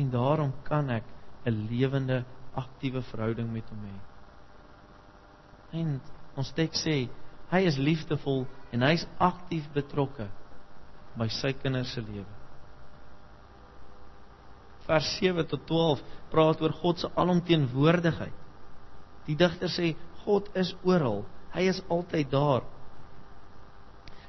En 0.00 0.10
daarom 0.10 0.52
kan 0.64 0.90
ek 0.90 1.04
'n 1.44 1.68
lewende, 1.68 2.24
aktiewe 2.54 3.02
verhouding 3.02 3.52
met 3.52 3.68
hom 3.68 3.84
hê. 3.84 3.96
En 5.80 6.00
ons 6.36 6.52
teks 6.52 6.82
sê 6.86 6.96
hy 7.52 7.60
is 7.68 7.76
liefdevol 7.76 8.46
en 8.72 8.84
hy's 8.86 9.06
aktief 9.18 9.68
betrokke 9.74 10.28
by 11.16 11.28
sy 11.28 11.52
kinders 11.52 11.92
se 11.92 12.00
lewe. 12.00 12.35
Vers 14.86 15.08
7 15.18 15.46
tot 15.50 15.64
12 15.66 16.02
praat 16.30 16.60
oor 16.62 16.74
God 16.82 17.02
se 17.02 17.10
alomteenwoordigheid. 17.14 18.44
Die 19.26 19.36
digter 19.38 19.70
sê 19.72 19.94
God 20.24 20.48
is 20.58 20.74
oral. 20.86 21.24
Hy 21.54 21.66
is 21.70 21.82
altyd 21.90 22.30
daar. 22.30 22.66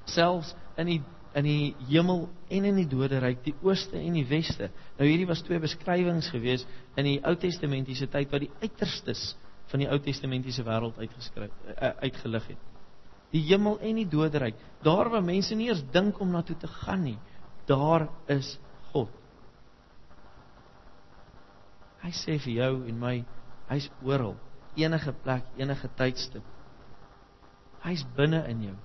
Selfs 0.08 0.56
in 0.80 0.94
die 0.94 1.02
in 1.38 1.46
die 1.46 1.76
hemel 1.92 2.24
en 2.50 2.66
in 2.66 2.80
die 2.80 2.88
doderyk, 2.90 3.44
die 3.46 3.54
ooste 3.62 4.00
en 4.00 4.16
die 4.18 4.26
weste. 4.26 4.72
Nou 4.98 5.06
hierdie 5.06 5.28
was 5.30 5.44
twee 5.46 5.60
beskrywings 5.62 6.32
gewees 6.34 6.64
in 6.98 7.06
die 7.06 7.20
Ou 7.22 7.36
Testamentiese 7.38 8.08
tyd 8.10 8.32
wat 8.34 8.42
die 8.42 8.50
uiterstes 8.64 9.36
van 9.70 9.84
die 9.84 9.90
Ou 9.92 10.00
Testamentiese 10.02 10.66
wêreld 10.66 10.98
uitgeskryf 10.98 11.54
uh, 11.76 11.92
uitgelig 12.08 12.48
het. 12.54 12.64
Die 13.36 13.44
hemel 13.50 13.78
en 13.84 14.00
die 14.00 14.08
doderyk, 14.10 14.58
daar 14.82 15.12
waar 15.14 15.26
mense 15.26 15.56
nie 15.56 15.68
eens 15.70 15.84
dink 15.94 16.18
om 16.24 16.32
na 16.34 16.42
toe 16.48 16.56
te 16.58 16.70
gaan 16.80 17.04
nie, 17.04 17.18
daar 17.70 18.08
is 18.32 18.56
God. 18.94 19.12
Hy 22.08 22.14
sê 22.16 22.38
vir 22.40 22.54
jou 22.56 22.74
en 22.88 23.00
my, 23.02 23.18
hy's 23.68 23.90
oral, 24.08 24.38
enige 24.80 25.12
plek, 25.26 25.44
enige 25.60 25.90
tydstip. 26.00 26.44
Hy's 27.84 28.06
binne 28.16 28.46
in 28.48 28.62
jou. 28.70 28.76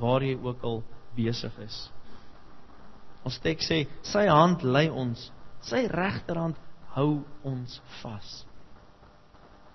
Waar 0.00 0.24
jy 0.24 0.38
ook 0.40 0.62
al 0.64 0.78
besig 1.18 1.58
is. 1.60 1.76
Ons 3.28 3.36
teks 3.44 3.68
sê 3.68 3.82
sy 4.08 4.22
hand 4.30 4.64
lei 4.64 4.86
ons, 4.88 5.26
sy 5.68 5.82
regterhand 5.92 6.56
hou 6.94 7.18
ons 7.44 7.74
vas. 8.00 8.30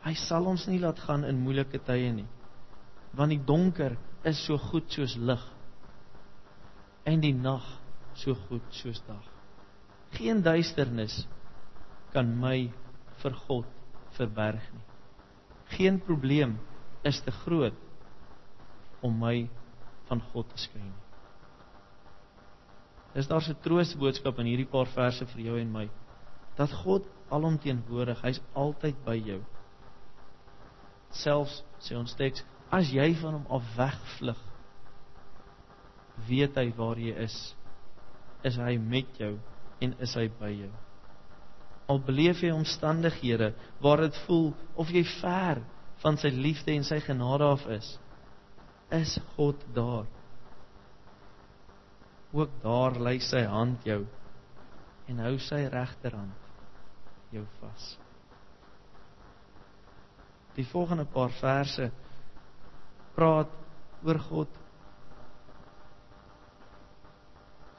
Hy 0.01 0.13
sal 0.17 0.49
ons 0.49 0.65
nie 0.71 0.79
laat 0.81 1.03
gaan 1.05 1.27
in 1.27 1.43
moeilike 1.43 1.83
tye 1.85 2.09
nie. 2.15 2.25
Want 3.13 3.35
die 3.35 3.43
donker 3.45 3.93
is 4.25 4.41
so 4.47 4.57
goed 4.71 4.89
soos 4.89 5.13
lig 5.21 5.43
en 7.05 7.21
die 7.21 7.35
nag 7.37 7.67
so 8.17 8.33
goed 8.47 8.65
soos 8.73 9.03
dag. 9.05 9.21
Geen 10.17 10.41
duisternis 10.41 11.19
kan 12.13 12.27
my 12.39 12.71
vir 13.21 13.37
God 13.47 13.67
verberg 14.17 14.63
nie. 14.73 14.85
Geen 15.77 15.99
probleem 16.03 16.57
is 17.07 17.21
te 17.23 17.31
groot 17.31 17.77
om 19.01 19.15
my 19.19 19.49
van 20.09 20.21
God 20.31 20.49
te 20.51 20.59
skei 20.59 20.81
nie. 20.83 20.99
Is 23.15 23.27
daar 23.27 23.41
'n 23.41 23.61
troostboodskap 23.63 24.39
in 24.39 24.45
hierdie 24.45 24.71
paar 24.71 24.87
verse 24.87 25.25
vir 25.25 25.41
jou 25.41 25.59
en 25.59 25.71
my? 25.71 25.89
Dat 26.55 26.71
God 26.71 27.07
alomteenwoordig, 27.29 28.21
hy's 28.21 28.41
altyd 28.53 28.95
by 29.05 29.15
jou. 29.15 29.41
Selfs 31.09 31.63
sê 31.79 31.95
ons 31.97 32.15
teks, 32.15 32.43
as 32.71 32.91
jy 32.91 33.13
van 33.15 33.33
hom 33.33 33.47
af 33.49 33.63
wegvlug, 33.75 34.39
weet 36.27 36.55
hy 36.55 36.71
waar 36.77 36.99
jy 36.99 37.15
is. 37.23 37.55
Is 38.43 38.55
hy 38.55 38.77
met 38.77 39.17
jou 39.19 39.39
en 39.81 39.95
is 39.99 40.15
hy 40.15 40.27
by 40.39 40.49
jou? 40.49 40.71
Al 41.91 41.99
beleef 42.07 42.41
jy 42.45 42.53
omstandighede 42.55 43.51
waar 43.83 44.05
dit 44.05 44.17
voel 44.25 44.49
of 44.79 44.91
jy 44.95 45.03
ver 45.19 45.61
van 46.01 46.17
sy 46.17 46.31
liefde 46.33 46.71
en 46.73 46.87
sy 46.87 47.01
genade 47.03 47.45
af 47.45 47.67
is, 47.75 47.91
is 48.95 49.19
God 49.35 49.59
daar 49.75 50.07
ook 52.31 52.51
daar 52.63 52.95
lê 52.99 53.17
sy 53.19 53.43
hand 53.43 53.83
jou 53.83 54.05
en 55.11 55.19
hou 55.25 55.35
sy 55.43 55.65
regterhand 55.71 57.31
jou 57.35 57.43
vas. 57.59 57.87
Die 60.55 60.67
volgende 60.67 61.05
paar 61.11 61.31
verse 61.39 61.89
praat 63.15 63.51
oor 64.03 64.19
God 64.29 64.59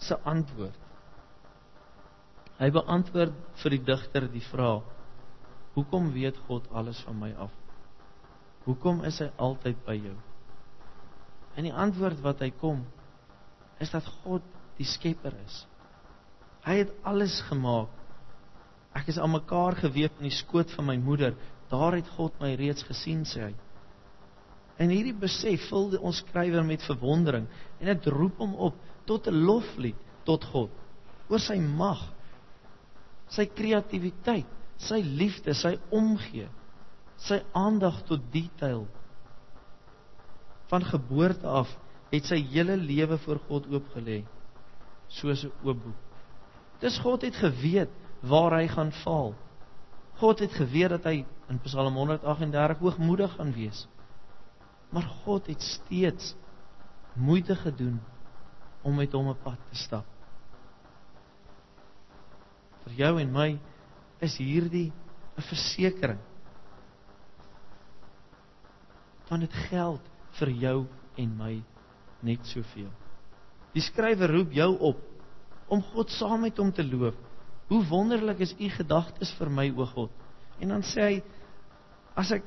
se 0.03 0.19
antwoord. 0.29 0.79
Hy 2.63 2.69
beantwoord 2.71 3.35
vir 3.59 3.75
die 3.75 3.83
digter 3.83 4.29
die 4.31 4.45
vraag: 4.53 4.87
Hoekom 5.75 6.13
weet 6.15 6.37
God 6.47 6.69
alles 6.71 7.01
van 7.03 7.19
my 7.19 7.33
af? 7.35 7.51
Hoekom 8.69 9.01
is 9.09 9.19
hy 9.19 9.33
altyd 9.43 9.81
by 9.87 9.97
jou? 9.99 10.15
En 11.59 11.67
die 11.67 11.75
antwoord 11.75 12.23
wat 12.23 12.45
hy 12.45 12.53
kom 12.61 12.85
is 13.83 13.91
dat 13.91 14.07
God 14.23 14.47
die 14.79 14.87
skepper 14.87 15.35
is. 15.43 15.65
Hy 16.63 16.79
het 16.85 16.95
alles 17.03 17.41
gemaak. 17.49 17.91
Ek 18.95 19.11
is 19.11 19.19
aan 19.19 19.35
mekaar 19.35 19.75
gewewe 19.81 20.13
in 20.21 20.29
die 20.29 20.37
skoot 20.37 20.71
van 20.77 20.87
my 20.87 20.97
moeder. 21.03 21.35
Daar 21.73 21.97
het 21.97 22.09
God 22.15 22.39
my 22.41 22.53
reeds 22.61 22.87
gesien, 22.87 23.25
sê 23.27 23.49
hy. 23.49 23.53
En 24.79 24.93
hierdie 24.93 25.17
besef 25.17 25.67
vul 25.71 25.97
ons 25.99 26.23
skrywer 26.23 26.63
met 26.67 26.85
verwondering 26.87 27.49
en 27.81 27.91
dit 27.91 28.09
roep 28.13 28.39
hom 28.39 28.55
op 28.71 28.79
tot 29.09 29.27
'n 29.27 29.43
loflied 29.47 29.99
tot 30.25 30.45
God 30.53 30.71
oor 31.29 31.41
sy 31.41 31.59
mag, 31.59 32.01
sy 33.33 33.47
kreatiwiteit, 33.49 34.49
sy 34.83 35.01
liefde, 35.03 35.55
sy 35.57 35.77
omgee, 35.95 36.49
sy 37.23 37.41
aandag 37.57 38.03
tot 38.09 38.25
detail. 38.33 38.85
Van 40.73 40.85
geboorte 40.89 41.49
af 41.49 41.71
het 42.13 42.29
sy 42.29 42.41
hele 42.53 42.77
lewe 42.77 43.19
voor 43.25 43.41
God 43.49 43.69
oopgelê 43.73 44.23
soos 45.09 45.45
'n 45.45 45.53
oop 45.65 45.83
boek. 45.85 46.01
Dis 46.81 46.99
God 46.99 47.23
het 47.23 47.37
geweet 47.37 47.91
waar 48.21 48.59
hy 48.59 48.67
gaan 48.69 48.93
val. 49.05 49.35
God 50.21 50.39
het 50.39 50.53
geweet 50.53 50.91
dat 50.91 51.05
hy 51.05 51.25
in 51.49 51.61
Psalm 51.65 51.95
138 51.95 52.79
hoogmoedig 52.79 53.33
gaan 53.37 53.53
wees. 53.53 53.87
Maar 54.91 55.09
God 55.25 55.47
het 55.47 55.63
steeds 55.63 56.35
moeite 57.13 57.57
gedoen 57.57 58.01
om 58.83 58.95
met 58.95 59.13
hom 59.13 59.29
'n 59.29 59.43
pad 59.43 59.59
te 59.69 59.77
stap. 59.77 60.05
Vir 62.87 62.99
jou 63.05 63.13
en 63.21 63.33
my 63.33 63.49
is 64.23 64.37
hierdie 64.39 64.93
'n 65.37 65.43
versekering. 65.43 66.21
Want 69.29 69.41
dit 69.41 69.55
geld 69.71 70.11
vir 70.39 70.51
jou 70.51 70.87
en 71.17 71.37
my 71.37 71.63
net 72.23 72.47
soveel. 72.47 72.91
Die 73.73 73.83
skrywer 73.83 74.31
roep 74.31 74.53
jou 74.53 74.79
op 74.79 75.01
om 75.69 75.83
God 75.83 76.11
saam 76.11 76.41
met 76.41 76.59
hom 76.59 76.73
te 76.73 76.85
loof. 76.85 77.15
Hoe 77.69 77.85
wonderlik 77.89 78.41
is 78.41 78.55
u 78.61 78.69
gedagtes 78.69 79.33
vir 79.39 79.51
my 79.51 79.71
o 79.77 79.87
God. 79.87 80.11
En 80.61 80.69
dan 80.69 80.83
sê 80.83 81.03
hy 81.03 81.23
as 82.15 82.33
ek 82.37 82.45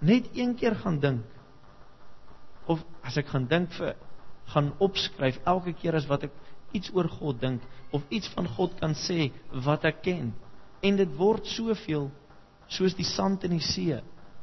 net 0.00 0.28
een 0.36 0.54
keer 0.54 0.76
gaan 0.78 1.00
dink 1.00 1.24
of 2.70 2.84
as 3.04 3.16
ek 3.20 3.26
gaan 3.32 3.46
dink 3.50 3.72
vir 3.78 3.96
gaan 4.52 4.72
opskryf 4.84 5.40
elke 5.48 5.72
keer 5.80 5.96
as 5.98 6.06
wat 6.08 6.28
ek 6.28 6.34
iets 6.74 6.90
oor 6.94 7.08
God 7.08 7.40
dink 7.40 7.62
of 7.94 8.02
iets 8.10 8.28
van 8.34 8.48
God 8.56 8.74
kan 8.80 8.94
sê 8.98 9.30
wat 9.64 9.86
ek 9.88 10.02
ken 10.06 10.32
en 10.84 11.00
dit 11.00 11.16
word 11.18 11.46
soveel 11.46 12.10
soos 12.68 12.96
die 12.98 13.06
sand 13.06 13.44
in 13.46 13.56
die 13.56 13.64
see 13.64 14.00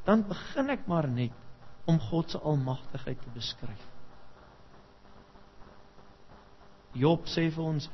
dan 0.07 0.23
begin 0.27 0.73
ek 0.73 0.87
maar 0.89 1.07
net 1.09 1.35
om 1.89 1.99
God 2.09 2.31
se 2.31 2.39
almagtigheid 2.39 3.19
te 3.21 3.31
beskryf. 3.33 3.87
Job 6.97 7.27
sê 7.31 7.47
vir 7.49 7.63
ons 7.63 7.89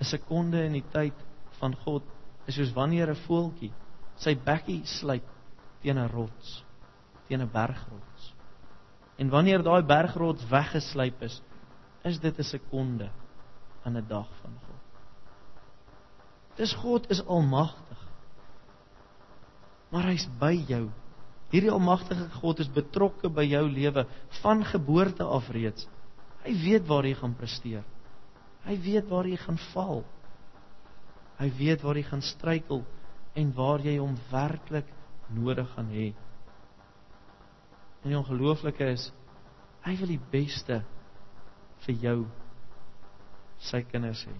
'n 0.00 0.04
sekonde 0.04 0.64
in 0.64 0.72
die 0.72 0.88
tyd 0.92 1.14
van 1.60 1.74
God 1.84 2.02
is 2.46 2.56
soos 2.56 2.72
wanneer 2.74 3.10
'n 3.10 3.24
voeltjie 3.26 3.72
sy 4.16 4.34
bekkie 4.34 4.82
sluit 4.86 5.26
teen 5.82 5.98
'n 5.98 6.08
rots 6.08 6.64
teen 7.28 7.40
'n 7.40 7.50
bergrots. 7.50 8.32
En 9.18 9.30
wanneer 9.30 9.62
daai 9.62 9.82
bergrots 9.82 10.48
weggeslyp 10.50 11.22
is 11.22 11.42
is 12.04 12.18
dit 12.20 12.38
'n 12.38 12.42
sekonde 12.44 13.10
aan 13.84 13.96
'n 13.96 14.06
dag 14.08 14.28
van 14.40 14.58
God. 14.66 14.82
Dis 16.56 16.74
God 16.74 17.10
is 17.10 17.24
almagtig. 17.26 18.00
Maar 19.90 20.10
hy's 20.10 20.28
by 20.38 20.54
jou. 20.68 20.90
Hierdie 21.50 21.70
almagtige 21.70 22.28
God 22.40 22.58
is 22.58 22.70
betrokke 22.70 23.28
by 23.28 23.44
jou 23.46 23.68
lewe 23.70 24.06
van 24.42 24.64
geboorte 24.64 25.24
af 25.24 25.48
reeds. 25.54 25.88
Hy 26.44 26.52
weet 26.64 26.86
waar 26.86 27.06
jy 27.06 27.14
gaan 27.14 27.34
presteer. 27.34 27.84
Hy 28.64 28.76
weet 28.80 29.08
waar 29.08 29.26
jy 29.28 29.36
gaan 29.36 29.58
val. 29.72 30.04
Hy 31.38 31.50
weet 31.58 31.82
waar 31.82 31.96
jy 31.96 32.02
gaan 32.02 32.22
struikel 32.22 32.84
en 33.34 33.52
waar 33.54 33.82
jy 33.84 33.98
hom 33.98 34.16
werklik 34.30 34.88
nodig 35.34 35.68
gaan 35.74 35.90
hê. 35.90 36.12
En 38.02 38.12
die 38.12 38.18
ongelooflike 38.18 38.86
is 38.94 39.08
hy 39.84 39.96
wil 40.00 40.10
die 40.12 40.22
beste 40.30 40.82
vir 41.84 41.94
jou 42.00 42.18
sy 43.70 43.82
kinders 43.88 44.24
hê. 44.28 44.34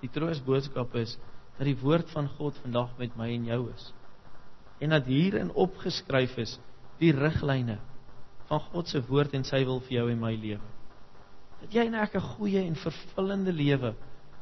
Die 0.00 0.10
troostboodskap 0.12 0.94
is 1.00 1.16
dat 1.58 1.66
die 1.68 1.76
woord 1.82 2.08
van 2.14 2.28
God 2.38 2.56
vandag 2.64 2.92
met 2.98 3.16
my 3.20 3.28
en 3.34 3.48
jou 3.50 3.62
is. 3.74 3.90
En 4.80 4.94
dat 4.94 5.08
hierin 5.10 5.52
opgeskryf 5.52 6.38
is 6.40 6.56
die 7.00 7.12
riglyne 7.12 7.76
van 8.48 8.62
God 8.72 8.88
se 8.88 9.02
woord 9.08 9.36
en 9.36 9.44
sy 9.44 9.60
wil 9.68 9.82
vir 9.84 9.98
jou 9.98 10.06
en 10.10 10.22
my 10.22 10.32
lewe. 10.34 10.70
Dat 11.60 11.74
jy 11.76 11.84
en 11.86 11.98
ek 12.00 12.16
'n 12.16 12.28
goeie 12.36 12.62
en 12.64 12.74
vervullende 12.74 13.52
lewe 13.52 13.94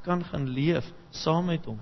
kan 0.06 0.22
gaan 0.24 0.46
leef 0.48 0.86
saam 1.10 1.46
met 1.46 1.64
hom. 1.64 1.80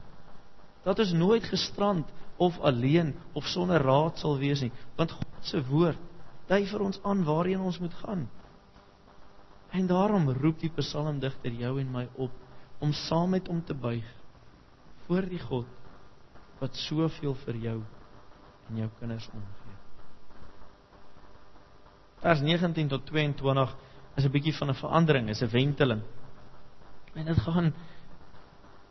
Dat 0.85 0.99
ons 0.99 1.12
nooit 1.12 1.44
gestrand 1.44 2.09
of 2.37 2.59
alleen 2.61 3.14
of 3.33 3.46
sonder 3.46 3.83
raad 3.83 4.18
sal 4.18 4.38
wees 4.38 4.61
nie, 4.61 4.72
want 4.96 5.12
God 5.12 5.44
se 5.44 5.61
woord 5.68 5.99
dui 6.49 6.64
vir 6.66 6.81
ons 6.81 7.01
aan 7.03 7.25
waarheen 7.25 7.61
ons 7.61 7.79
moet 7.79 7.94
gaan. 7.94 8.29
En 9.77 9.87
daarom 9.87 10.31
roep 10.33 10.61
die 10.62 10.73
psalmdigter 10.73 11.53
jou 11.53 11.75
en 11.81 11.91
my 11.93 12.07
op 12.15 12.33
om 12.85 12.93
saam 12.97 13.35
met 13.37 13.49
hom 13.51 13.62
te 13.65 13.75
buig 13.77 14.07
voor 15.07 15.27
die 15.29 15.41
God 15.41 15.69
wat 16.61 16.77
soveel 16.87 17.35
vir 17.45 17.59
jou 17.65 17.77
en 18.71 18.79
jou 18.81 18.89
kinders 18.99 19.27
omgee. 19.33 19.75
Vers 22.25 22.41
19 22.41 22.89
tot 22.89 23.05
22 23.11 23.75
is 24.17 24.25
'n 24.25 24.33
bietjie 24.33 24.57
van 24.59 24.71
'n 24.71 24.81
verandering, 24.81 25.29
is 25.29 25.43
'n 25.43 25.53
wenteling. 25.53 26.03
En 27.15 27.25
dit 27.25 27.39
gaan 27.39 27.73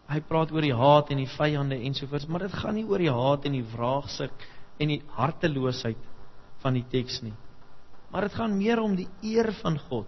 hy 0.08 0.20
praat 0.22 0.52
oor 0.52 0.62
die 0.62 0.76
haat 0.76 1.10
en 1.10 1.18
die 1.18 1.36
vyande 1.38 1.76
ensovoorts, 1.76 2.28
maar 2.28 2.40
dit 2.40 2.54
gaan 2.54 2.76
nie 2.76 2.86
oor 2.86 3.02
die 3.02 3.12
haat 3.12 3.46
en 3.46 3.52
die 3.52 3.66
wraagsuk 3.74 4.48
en 4.78 4.88
die 4.88 5.02
harteloosheid 5.08 5.98
van 6.62 6.74
die 6.74 6.86
teks 6.90 7.22
nie. 7.22 7.34
Maar 8.12 8.22
dit 8.22 8.34
gaan 8.34 8.58
meer 8.58 8.80
om 8.80 8.96
die 8.96 9.08
eer 9.22 9.52
van 9.54 9.80
God 9.80 10.08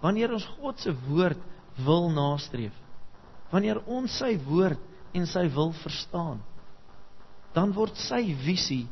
wanneer 0.00 0.32
ons 0.32 0.46
God 0.58 0.80
se 0.80 0.92
woord 1.08 1.40
wil 1.84 2.08
nastreef, 2.12 2.76
wanneer 3.52 3.80
ons 3.86 4.18
sy 4.20 4.34
woord 4.46 4.80
en 5.16 5.26
sy 5.28 5.46
wil 5.52 5.72
verstaan, 5.82 6.40
dan 7.54 7.74
word 7.74 7.98
sy 7.98 8.22
visie 8.44 8.86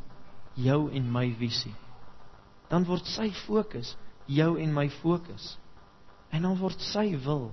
jou 0.58 0.88
en 0.90 1.12
my 1.14 1.28
visie. 1.38 1.74
Dan 2.68 2.84
word 2.88 3.06
sy 3.08 3.30
fokus 3.46 3.94
jou 4.28 4.56
en 4.60 4.72
my 4.74 4.88
fokus. 4.98 5.54
En 6.34 6.44
dan 6.44 6.58
word 6.60 6.82
sy 6.84 7.12
wil 7.24 7.48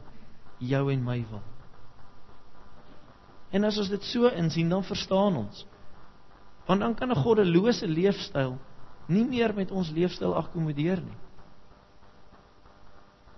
jou 0.60 0.82
en 0.92 1.04
my 1.06 1.20
wil. 1.30 1.44
En 3.56 3.64
as 3.70 3.78
ons 3.80 3.92
dit 3.92 4.08
so 4.10 4.28
insien, 4.36 4.68
dan 4.68 4.84
verstaan 4.84 5.38
ons. 5.46 5.62
Want 6.66 6.82
dan 6.82 6.96
kan 6.96 7.12
'n 7.12 7.22
goddelose 7.24 7.88
leefstyl 7.88 8.58
nie 9.08 9.24
meer 9.24 9.54
met 9.54 9.72
ons 9.72 9.92
leefstyl 9.94 10.34
akkommodeer 10.36 11.00
nie 11.00 11.25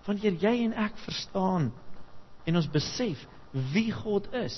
wanneer 0.07 0.37
jy 0.39 0.53
en 0.63 0.73
ek 0.87 0.95
verstaan 1.03 1.71
en 2.47 2.59
ons 2.59 2.69
besef 2.71 3.25
wie 3.73 3.89
God 3.91 4.29
is 4.39 4.55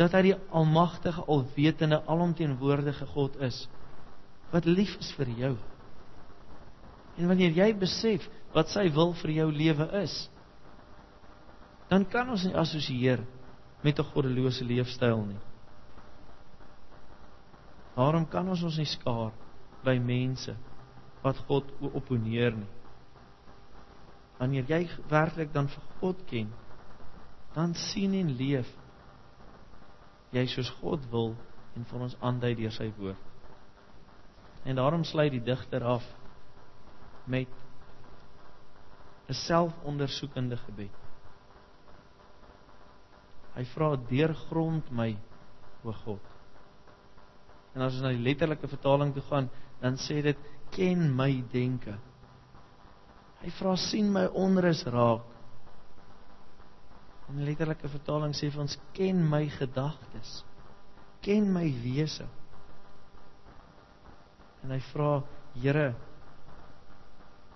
dat 0.00 0.14
hy 0.16 0.30
die 0.30 0.38
almagtige 0.56 1.26
alwetende 1.28 2.00
alomteenwoordige 2.08 3.10
God 3.12 3.36
is 3.44 3.66
wat 4.50 4.64
lief 4.64 4.96
is 4.98 5.10
vir 5.14 5.28
jou. 5.38 5.52
En 7.20 7.28
wanneer 7.28 7.52
jy 7.54 7.68
besef 7.76 8.24
wat 8.54 8.72
sy 8.72 8.86
wil 8.96 9.12
vir 9.20 9.34
jou 9.42 9.50
lewe 9.52 9.90
is 10.00 10.16
dan 11.90 12.06
kan 12.08 12.30
ons 12.32 12.46
nie 12.46 12.56
assosieer 12.56 13.20
met 13.84 13.98
'n 13.98 14.10
goddelose 14.14 14.64
leefstyl 14.64 15.24
nie. 15.26 15.40
Daarom 17.96 18.28
kan 18.28 18.48
ons 18.48 18.62
ons 18.62 18.76
nie 18.78 18.86
skaar 18.86 19.32
by 19.84 19.98
mense 19.98 20.56
wat 21.22 21.36
God 21.48 21.64
opponeer 21.80 22.56
nie 22.56 22.79
wanneer 24.40 24.68
jy 24.72 24.82
werklik 25.10 25.52
dan 25.52 25.68
vir 25.68 25.86
God 26.00 26.24
ken, 26.30 26.50
dan 27.54 27.74
sien 27.76 28.14
en 28.16 28.32
leef 28.38 28.68
jy 30.32 30.46
soos 30.48 30.70
God 30.80 31.04
wil 31.12 31.34
en 31.76 31.84
vir 31.86 32.06
ons 32.06 32.16
aandui 32.24 32.54
deur 32.58 32.72
sy 32.74 32.88
woord. 32.98 33.26
En 34.64 34.76
daarom 34.76 35.04
sluit 35.04 35.32
die 35.32 35.44
digter 35.44 35.84
af 35.84 36.06
met 37.26 37.52
'n 39.28 39.34
selfondersoekende 39.46 40.56
gebed. 40.56 40.96
Hy 43.54 43.64
vra: 43.64 43.96
"Deurgrond 43.96 44.90
my 44.90 45.16
o 45.84 45.92
God. 45.92 46.20
En 47.74 47.82
as 47.82 47.94
ons 47.94 48.02
na 48.02 48.12
die 48.14 48.24
letterlike 48.24 48.68
vertaling 48.68 49.12
toe 49.14 49.22
gaan, 49.22 49.48
dan 49.80 49.96
sê 49.96 50.20
dit 50.22 50.48
ken 50.74 51.06
my 51.16 51.44
denke. 51.52 51.96
Hy 53.40 53.50
vra 53.56 53.76
sien 53.80 54.10
my 54.12 54.26
onrus 54.36 54.84
raak. 54.90 55.24
In 57.30 57.44
letterlike 57.46 57.88
vertaling 57.88 58.34
sê 58.34 58.50
vir 58.50 58.64
ons 58.64 58.76
ken 58.96 59.20
my 59.30 59.44
gedagtes. 59.54 60.40
Ken 61.22 61.46
my 61.52 61.66
wese. 61.84 62.26
En 64.64 64.74
hy 64.74 64.80
vra 64.92 65.20
Here 65.50 65.94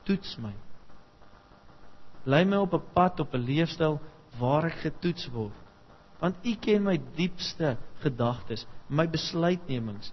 toets 0.04 0.34
my. 0.42 0.52
Lei 2.26 2.44
my 2.44 2.56
op 2.56 2.74
'n 2.74 2.86
pad 2.94 3.20
op 3.20 3.34
'n 3.34 3.46
leefstyl 3.46 4.00
waar 4.38 4.64
ek 4.64 4.78
getoets 4.82 5.28
word. 5.30 5.54
Want 6.20 6.36
U 6.44 6.54
ken 6.56 6.82
my 6.82 6.96
diepste 7.16 7.76
gedagtes, 8.02 8.66
my 8.88 9.06
besluitnemings. 9.06 10.12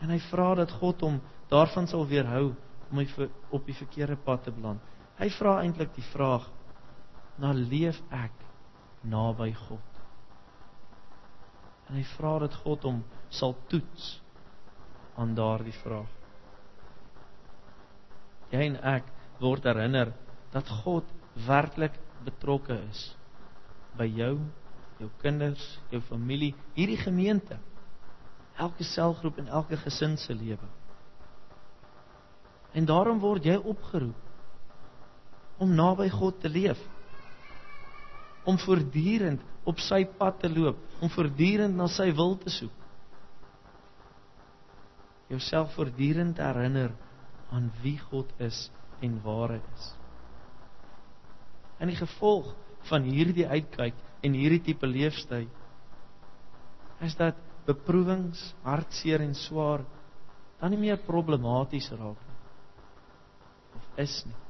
En 0.00 0.10
hy 0.10 0.18
vra 0.18 0.54
dat 0.54 0.70
God 0.70 1.00
hom 1.00 1.20
daarvan 1.48 1.86
sal 1.86 2.06
weerhou 2.06 2.54
om 2.94 3.00
my 3.02 3.28
op 3.50 3.66
die 3.66 3.74
verkeerde 3.74 4.16
pad 4.16 4.44
te 4.46 4.52
beland. 4.54 4.82
Hy 5.18 5.26
vra 5.34 5.58
eintlik 5.62 5.94
die 5.96 6.06
vraag: 6.12 6.46
"Na 7.38 7.50
leef 7.52 7.98
ek 8.10 8.34
naby 9.02 9.52
God?" 9.66 9.90
En 11.88 11.98
hy 11.98 12.04
vra 12.14 12.38
dat 12.38 12.54
God 12.62 12.86
hom 12.86 13.02
sal 13.28 13.56
toets 13.68 14.20
aan 15.16 15.34
daardie 15.34 15.74
vraag. 15.82 16.10
Jy 18.50 18.62
en 18.70 18.78
ek 18.94 19.10
word 19.40 19.64
herinner 19.64 20.12
dat 20.52 20.68
God 20.84 21.04
werklik 21.46 21.98
betrokke 22.24 22.78
is 22.90 23.16
by 23.98 24.06
jou, 24.06 24.38
jou 24.98 25.10
kinders, 25.22 25.80
jou 25.90 26.00
familie, 26.00 26.54
hierdie 26.74 26.98
gemeente, 26.98 27.58
elke 28.56 28.84
selgroep 28.86 29.38
en 29.38 29.48
elke 29.48 29.76
gesin 29.76 30.16
se 30.16 30.34
lewe. 30.34 30.70
En 32.74 32.86
daarom 32.88 33.20
word 33.22 33.46
jy 33.46 33.56
opgeroep 33.56 34.20
om 35.62 35.74
naby 35.74 36.08
God 36.10 36.40
te 36.42 36.50
leef. 36.50 36.80
Om 38.44 38.58
voortdurend 38.60 39.42
op 39.64 39.78
sy 39.80 40.02
pad 40.18 40.40
te 40.42 40.50
loop, 40.50 40.80
om 41.00 41.10
voortdurend 41.12 41.76
na 41.78 41.86
sy 41.88 42.10
wil 42.16 42.34
te 42.42 42.52
soek. 42.52 42.74
Jouself 45.30 45.72
voortdurend 45.78 46.42
herinner 46.42 46.92
aan 47.54 47.70
wie 47.82 47.96
God 48.10 48.28
is 48.42 48.66
en 49.04 49.16
waar 49.24 49.54
hy 49.56 49.62
is. 49.62 49.86
En 51.80 51.90
die 51.90 51.98
gevolg 51.98 52.50
van 52.90 53.06
hierdie 53.08 53.46
uitkyk 53.48 53.96
en 54.24 54.36
hierdie 54.36 54.62
tipe 54.66 54.88
leefstyl 54.88 55.48
is 57.04 57.16
dat 57.18 57.38
beproewings, 57.64 58.40
hartseer 58.64 59.24
en 59.24 59.34
swaar 59.36 59.82
dan 60.60 60.72
nie 60.72 60.82
meer 60.84 61.00
problematies 61.04 61.88
raak 61.96 62.23
is 64.00 64.22
nie. 64.26 64.40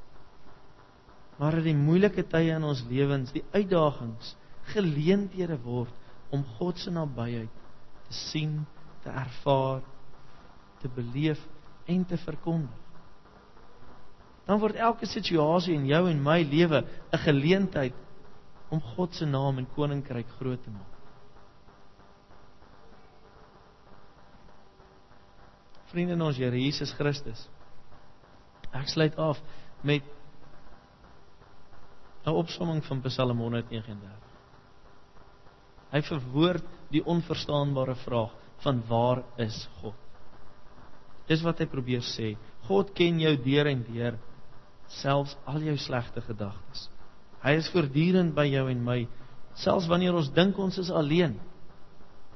Maar 1.38 1.58
dat 1.58 1.66
die 1.66 1.76
moeilike 1.76 2.22
tye 2.30 2.54
in 2.54 2.64
ons 2.64 2.84
lewens, 2.88 3.32
die 3.34 3.44
uitdagings, 3.52 4.36
geleenthede 4.70 5.58
word 5.64 5.92
om 6.32 6.44
God 6.58 6.78
se 6.78 6.92
nabyheid 6.94 7.50
te 8.06 8.14
sien, 8.30 8.62
te 9.02 9.10
ervaar, 9.10 9.82
te 10.80 10.88
beleef 10.94 11.42
en 11.90 12.04
te 12.08 12.16
verkondig 12.22 12.84
dan 14.44 14.60
word 14.60 14.76
elke 14.76 15.08
situasie 15.08 15.74
in 15.76 15.86
jou 15.88 16.02
en 16.10 16.22
my 16.22 16.42
lewe 16.44 16.84
'n 16.84 17.18
geleentheid 17.24 17.94
om 18.70 18.80
God 18.80 19.14
se 19.14 19.24
naam 19.26 19.58
en 19.58 19.68
koninkryk 19.74 20.28
groot 20.38 20.62
te 20.62 20.70
maak. 20.70 20.92
Vriende 25.92 26.12
in 26.12 26.22
ons 26.22 26.36
Here 26.36 26.58
Jesus 26.58 26.92
Christus. 26.92 27.48
Ek 28.74 28.90
sluit 28.90 29.16
af 29.16 29.40
met 29.82 30.02
'n 32.24 32.30
opsomming 32.30 32.84
van 32.84 33.02
Psalm 33.02 33.38
139. 33.38 34.10
Hy 35.92 36.00
verwoord 36.02 36.64
die 36.90 37.04
onverstaanbare 37.04 37.94
vraag 37.94 38.32
van 38.64 38.82
waar 38.88 39.22
is 39.36 39.68
God? 39.80 39.94
Dis 41.26 41.42
wat 41.42 41.58
hy 41.58 41.66
probeer 41.66 42.00
sê. 42.00 42.36
God 42.68 42.92
ken 42.96 43.20
jou 43.20 43.36
deur 43.36 43.66
en 43.66 43.84
deur 43.86 44.18
selfs 45.00 45.36
al 45.48 45.62
jou 45.64 45.76
slegte 45.80 46.20
gedagtes. 46.24 46.88
Hy 47.44 47.56
is 47.60 47.68
voortdurend 47.72 48.34
by 48.36 48.46
jou 48.48 48.68
en 48.70 48.84
my, 48.84 48.98
selfs 49.60 49.88
wanneer 49.88 50.16
ons 50.16 50.30
dink 50.32 50.58
ons 50.58 50.78
is 50.80 50.90
alleen. 50.90 51.36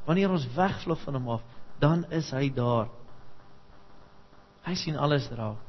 Wanneer 0.07 0.33
ons 0.33 0.47
wegvlug 0.57 1.01
van 1.05 1.19
hom 1.19 1.29
af, 1.37 1.45
dan 1.81 2.05
is 2.13 2.31
hy 2.33 2.49
daar. 2.53 2.89
Hy 4.65 4.75
sien 4.77 4.97
alles 5.01 5.29
raak, 5.33 5.68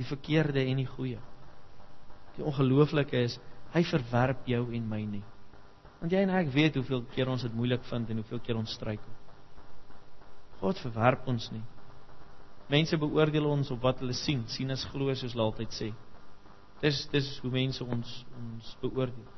die 0.00 0.08
verkeerde 0.08 0.64
en 0.64 0.80
die 0.80 0.88
goeie. 0.88 1.20
Die 2.38 2.44
ongelooflike 2.46 3.20
is, 3.26 3.36
hy 3.74 3.82
verwerp 3.86 4.46
jou 4.48 4.62
en 4.74 4.86
my 4.88 5.00
nie. 5.04 5.24
Want 6.00 6.14
jy 6.14 6.22
en 6.24 6.32
ek 6.32 6.48
weet 6.54 6.78
hoeveel 6.80 7.02
keer 7.12 7.28
ons 7.28 7.44
dit 7.44 7.56
moeilik 7.56 7.84
vind 7.90 8.08
en 8.08 8.22
hoeveel 8.22 8.40
keer 8.46 8.56
ons 8.56 8.76
struikel. 8.78 9.12
God 10.60 10.80
verwerp 10.80 11.28
ons 11.28 11.50
nie. 11.52 11.62
Mense 12.72 12.96
beoordeel 13.00 13.48
ons 13.50 13.72
op 13.74 13.82
wat 13.84 14.00
hulle 14.00 14.16
sien, 14.16 14.46
sien 14.48 14.70
as 14.72 14.86
glo 14.92 15.12
soos 15.12 15.34
hulle 15.34 15.44
altyd 15.44 15.76
sê. 15.76 15.90
Dis 16.80 17.02
dis 17.12 17.28
hoe 17.44 17.52
mense 17.52 17.84
ons 17.84 18.14
ons 18.40 18.74
beoordeel. 18.80 19.28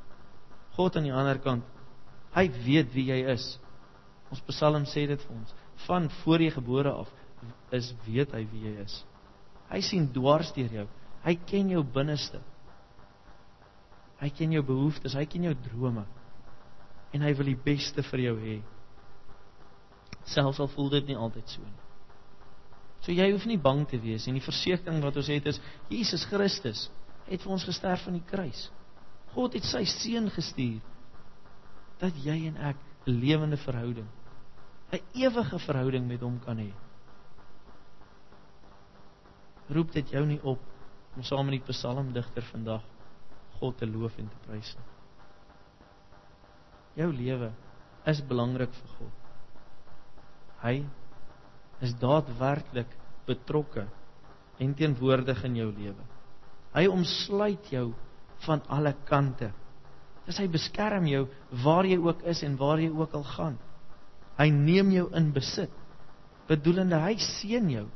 God 0.76 0.96
aan 0.96 1.08
die 1.08 1.14
ander 1.14 1.40
kant, 1.42 1.66
hy 2.36 2.46
weet 2.62 2.92
wie 2.94 3.08
jy 3.10 3.22
is. 3.34 3.56
Ons 4.32 4.44
Psalm 4.48 4.86
sê 4.88 5.08
dit 5.10 5.26
vir 5.26 5.34
ons. 5.34 5.56
Van 5.88 6.06
voor 6.22 6.44
jy 6.44 6.52
gebore 6.54 6.92
af 7.02 7.10
is 7.74 7.90
weet 8.06 8.36
hy 8.36 8.44
wie 8.52 8.68
jy 8.68 8.76
is. 8.84 9.02
Hy 9.72 9.80
sien 9.84 10.08
dwars 10.12 10.52
deur 10.56 10.72
jou. 10.80 10.86
Hy 11.24 11.34
ken 11.48 11.70
jou 11.72 11.82
binneste. 11.94 12.40
Hy 14.20 14.28
ken 14.36 14.52
jou 14.54 14.62
behoeftes, 14.66 15.16
hy 15.18 15.24
ken 15.26 15.48
jou 15.48 15.54
drome. 15.68 16.04
En 17.12 17.24
hy 17.24 17.32
wil 17.38 17.48
die 17.50 17.58
beste 17.58 18.04
vir 18.10 18.26
jou 18.28 18.36
hê. 18.42 18.58
Selfs 20.28 20.60
al 20.62 20.70
voel 20.70 20.92
dit 20.92 21.10
nie 21.10 21.18
altyd 21.18 21.48
so 21.50 21.64
nie. 21.64 21.80
So 23.02 23.10
jy 23.10 23.32
hoef 23.32 23.48
nie 23.50 23.58
bang 23.58 23.82
te 23.90 23.98
wees 23.98 24.28
nie. 24.28 24.36
Die 24.38 24.44
versekering 24.44 25.02
wat 25.02 25.18
ons 25.18 25.30
het 25.32 25.48
is 25.50 25.58
Jesus 25.90 26.22
Christus 26.30 26.86
het 27.26 27.42
vir 27.42 27.54
ons 27.54 27.66
gesterf 27.66 28.06
aan 28.06 28.20
die 28.20 28.28
kruis. 28.28 28.68
God 29.34 29.56
het 29.56 29.66
sy 29.66 29.82
seun 29.88 30.28
gestuur 30.30 30.80
dat 32.02 32.16
jy 32.22 32.36
en 32.50 32.58
ek 32.70 32.76
'n 33.06 33.18
lewende 33.18 33.56
verhouding, 33.56 34.08
'n 34.92 35.00
ewige 35.14 35.58
verhouding 35.58 36.06
met 36.06 36.20
hom 36.20 36.38
kan 36.40 36.58
hê. 36.58 36.70
Roep 39.72 39.92
dit 39.94 40.12
jou 40.14 40.24
nie 40.28 40.40
op 40.42 40.60
om 41.16 41.24
saam 41.26 41.48
met 41.48 41.58
die 41.58 41.66
psalmdigter 41.72 42.44
vandag 42.50 42.84
God 43.60 43.78
te 43.78 43.86
loof 43.86 44.16
en 44.18 44.28
te 44.28 44.40
prys 44.46 44.72
nie. 44.76 44.88
Jou 47.02 47.08
lewe 47.14 47.50
is 48.10 48.20
belangrik 48.28 48.72
vir 48.76 48.94
God. 48.98 49.18
Hy 50.62 50.76
is 51.82 51.94
daadwerklik 52.00 52.90
betrokke 53.26 53.86
en 54.62 54.74
teenwoordig 54.78 55.44
in 55.48 55.58
jou 55.62 55.68
lewe. 55.72 56.04
Hy 56.72 56.86
omsluit 56.90 57.70
jou 57.72 57.90
van 58.46 58.62
alle 58.72 58.94
kante. 59.08 59.50
Dis 60.26 60.38
hy 60.38 60.46
beskerm 60.50 61.06
jou 61.10 61.24
waar 61.64 61.86
jy 61.88 61.98
ook 62.00 62.22
is 62.30 62.42
en 62.46 62.58
waar 62.60 62.80
jy 62.80 62.90
ook 62.92 63.14
al 63.18 63.26
gaan. 63.34 63.58
Hy 64.38 64.48
neem 64.54 64.92
jou 64.94 65.08
in 65.18 65.32
besit. 65.34 65.72
Bedoelende 66.48 66.98
hy 67.02 67.16
seën 67.22 67.68
jou. 67.70 67.86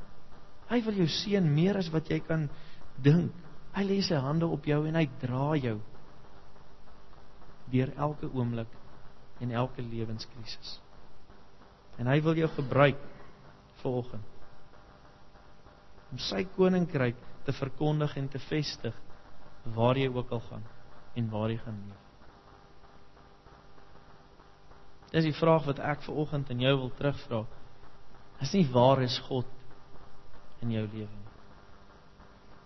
Hy 0.70 0.80
wil 0.86 1.02
jou 1.02 1.08
seën 1.10 1.44
meer 1.54 1.78
as 1.78 1.90
wat 1.94 2.08
jy 2.10 2.18
kan 2.26 2.48
dink. 3.02 3.34
Hy 3.76 3.84
lê 3.84 4.00
sy 4.02 4.18
hande 4.20 4.48
op 4.48 4.64
jou 4.66 4.80
en 4.88 4.96
hy 4.98 5.04
dra 5.20 5.52
jou 5.60 5.76
deur 7.70 7.90
elke 7.98 8.28
oomblik 8.30 8.70
en 9.42 9.52
elke 9.52 9.82
lewenskrisis. 9.82 10.76
En 11.98 12.08
hy 12.08 12.20
wil 12.24 12.38
jou 12.38 12.48
gebruik 12.56 13.02
vanoggend 13.82 14.32
om 16.06 16.20
sy 16.22 16.44
koninkryk 16.54 17.18
te 17.44 17.52
verkondig 17.58 18.12
en 18.16 18.28
te 18.30 18.38
vestig 18.46 18.94
waar 19.74 19.98
jy 19.98 20.06
ook 20.14 20.30
al 20.32 20.42
gaan 20.46 20.66
en 21.18 21.30
waar 21.32 21.50
jy 21.50 21.58
gaan 21.64 21.80
leef. 21.88 22.02
Dis 25.10 25.26
die 25.26 25.36
vraag 25.36 25.66
wat 25.66 25.82
ek 25.82 26.04
ver 26.06 26.18
oggend 26.22 26.50
aan 26.52 26.62
jou 26.62 26.74
wil 26.84 26.92
terugvra. 26.94 27.42
Is 28.44 28.52
nie 28.54 28.66
waar 28.72 29.02
is 29.02 29.18
God 29.26 29.50
in 30.64 30.70
jou 30.70 30.86
lewe. 30.92 31.18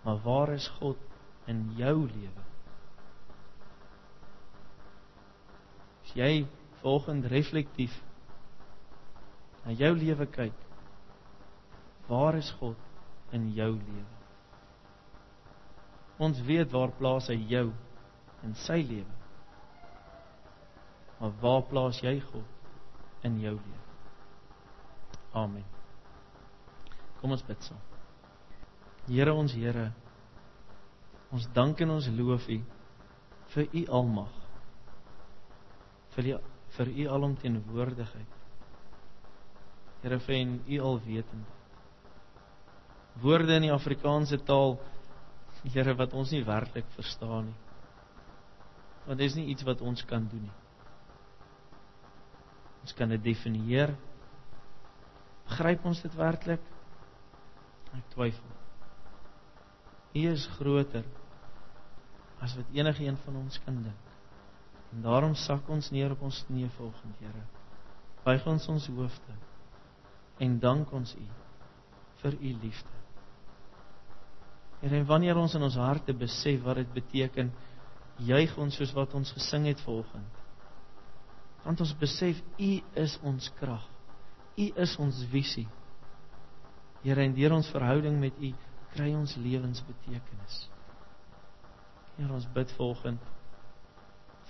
Maar 0.03 0.21
waar 0.23 0.53
is 0.53 0.67
God 0.79 0.97
in 1.45 1.71
jou 1.77 1.95
lewe? 2.09 2.45
As 6.03 6.13
jy 6.17 6.45
volgende 6.81 7.29
reflektief 7.31 7.93
na 9.65 9.75
jou 9.77 9.91
lewe 9.95 10.25
kyk, 10.25 10.57
waar 12.09 12.35
is 12.39 12.49
God 12.59 12.79
in 13.35 13.51
jou 13.55 13.71
lewe? 13.77 14.07
Ons 16.21 16.41
weet 16.45 16.73
waar 16.73 16.93
plaas 16.97 17.29
hy 17.31 17.37
jou 17.49 17.69
in 18.45 18.55
sy 18.65 18.81
lewe. 18.85 19.19
Maar 21.21 21.37
waar 21.41 21.63
plaas 21.69 22.01
jy 22.01 22.17
God 22.31 23.25
in 23.25 23.37
jou 23.41 23.55
lewe. 23.57 23.85
Amen. 25.37 25.80
Kom 27.21 27.35
ons 27.35 27.43
bid 27.45 27.65
saam. 27.67 27.81
Here 29.07 29.33
ons 29.33 29.53
Here, 29.53 29.91
ons 31.31 31.47
dank 31.55 31.81
en 31.81 31.95
ons 31.97 32.07
loof 32.17 32.47
U 32.49 32.59
vir 33.53 33.67
U 33.71 33.85
almag. 33.99 34.37
vir 36.15 36.27
U 36.33 36.37
vir 36.71 36.87
U 36.87 37.07
alomteenwoordigheid. 37.15 38.37
Here 40.01 40.19
vir 40.19 40.35
en 40.35 40.53
U 40.67 40.79
alwetend. 40.89 41.57
Woorde 43.21 43.57
in 43.59 43.67
die 43.67 43.73
Afrikaanse 43.73 44.39
taal, 44.47 44.79
Here 45.63 45.93
wat 45.93 46.13
ons 46.17 46.31
nie 46.33 46.41
werklik 46.41 46.87
verstaan 46.95 47.51
nie. 47.51 47.59
Want 49.05 49.19
dit 49.19 49.27
is 49.27 49.35
nie 49.37 49.49
iets 49.53 49.65
wat 49.67 49.81
ons 49.81 50.01
kan 50.09 50.25
doen 50.29 50.47
nie. 50.47 50.57
Ons 52.81 52.95
kan 52.97 53.09
dit 53.13 53.21
definieer. 53.21 53.93
Begryp 55.49 55.85
ons 55.85 56.01
dit 56.01 56.15
werklik? 56.17 56.70
Ek 57.97 58.05
twyfel. 58.13 58.53
U 60.11 60.23
is 60.31 60.47
groter 60.57 61.05
as 62.41 62.55
wat 62.57 62.71
enige 62.73 63.05
een 63.05 63.17
van 63.25 63.35
ons 63.35 63.59
kan 63.65 63.77
dink. 63.83 64.07
En 64.91 65.01
daarom 65.01 65.35
sak 65.35 65.69
ons 65.69 65.91
neer 65.91 66.11
op 66.11 66.21
ons 66.27 66.43
knieë 66.49 66.71
volgens 66.77 67.19
Here. 67.19 67.43
Buig 68.25 68.47
ons 68.47 68.67
ons 68.67 68.87
hoofde 68.87 69.37
en 70.41 70.57
dank 70.59 70.91
ons 70.93 71.13
U 71.15 71.27
vir 72.21 72.37
U 72.37 72.53
liefde. 72.63 72.97
En 74.81 75.05
wanneer 75.05 75.37
ons 75.37 75.53
in 75.55 75.63
ons 75.63 75.77
harte 75.77 76.13
besef 76.17 76.63
wat 76.65 76.81
dit 76.81 76.93
beteken, 76.93 77.51
juig 78.25 78.55
ons 78.57 78.75
soos 78.75 78.93
wat 78.97 79.13
ons 79.17 79.33
gesing 79.37 79.67
het 79.69 79.81
vanoggend. 79.85 80.39
Want 81.63 81.83
ons 81.85 81.93
besef 81.97 82.41
U 82.57 82.71
is 82.97 83.17
ons 83.21 83.51
krag. 83.59 83.85
U 84.57 84.67
is 84.81 84.95
ons 84.99 85.21
visie. 85.31 85.67
Here, 87.01 87.23
en 87.23 87.33
deur 87.33 87.55
ons 87.55 87.71
verhouding 87.73 88.19
met 88.21 88.37
U 88.37 88.51
kry 88.93 89.09
ons 89.17 89.33
lewensbetekenis. 89.41 90.57
Here, 92.17 92.29
ons 92.29 92.47
bid 92.53 92.73
vanoggend 92.77 93.29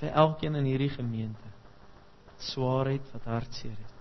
vir 0.01 0.15
elkeen 0.17 0.57
in 0.57 0.67
hierdie 0.67 0.91
gemeente 0.91 1.51
wat 2.25 2.47
swaarheid, 2.49 3.05
wat 3.13 3.27
hartseer 3.29 3.77
het. 3.77 3.97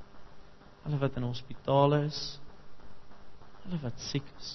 Hulle 0.86 0.98
wat 1.02 1.18
in 1.20 1.26
hospitale 1.28 2.06
is, 2.06 2.20
hulle 3.66 3.80
wat 3.82 4.00
siek 4.08 4.26
is. 4.40 4.54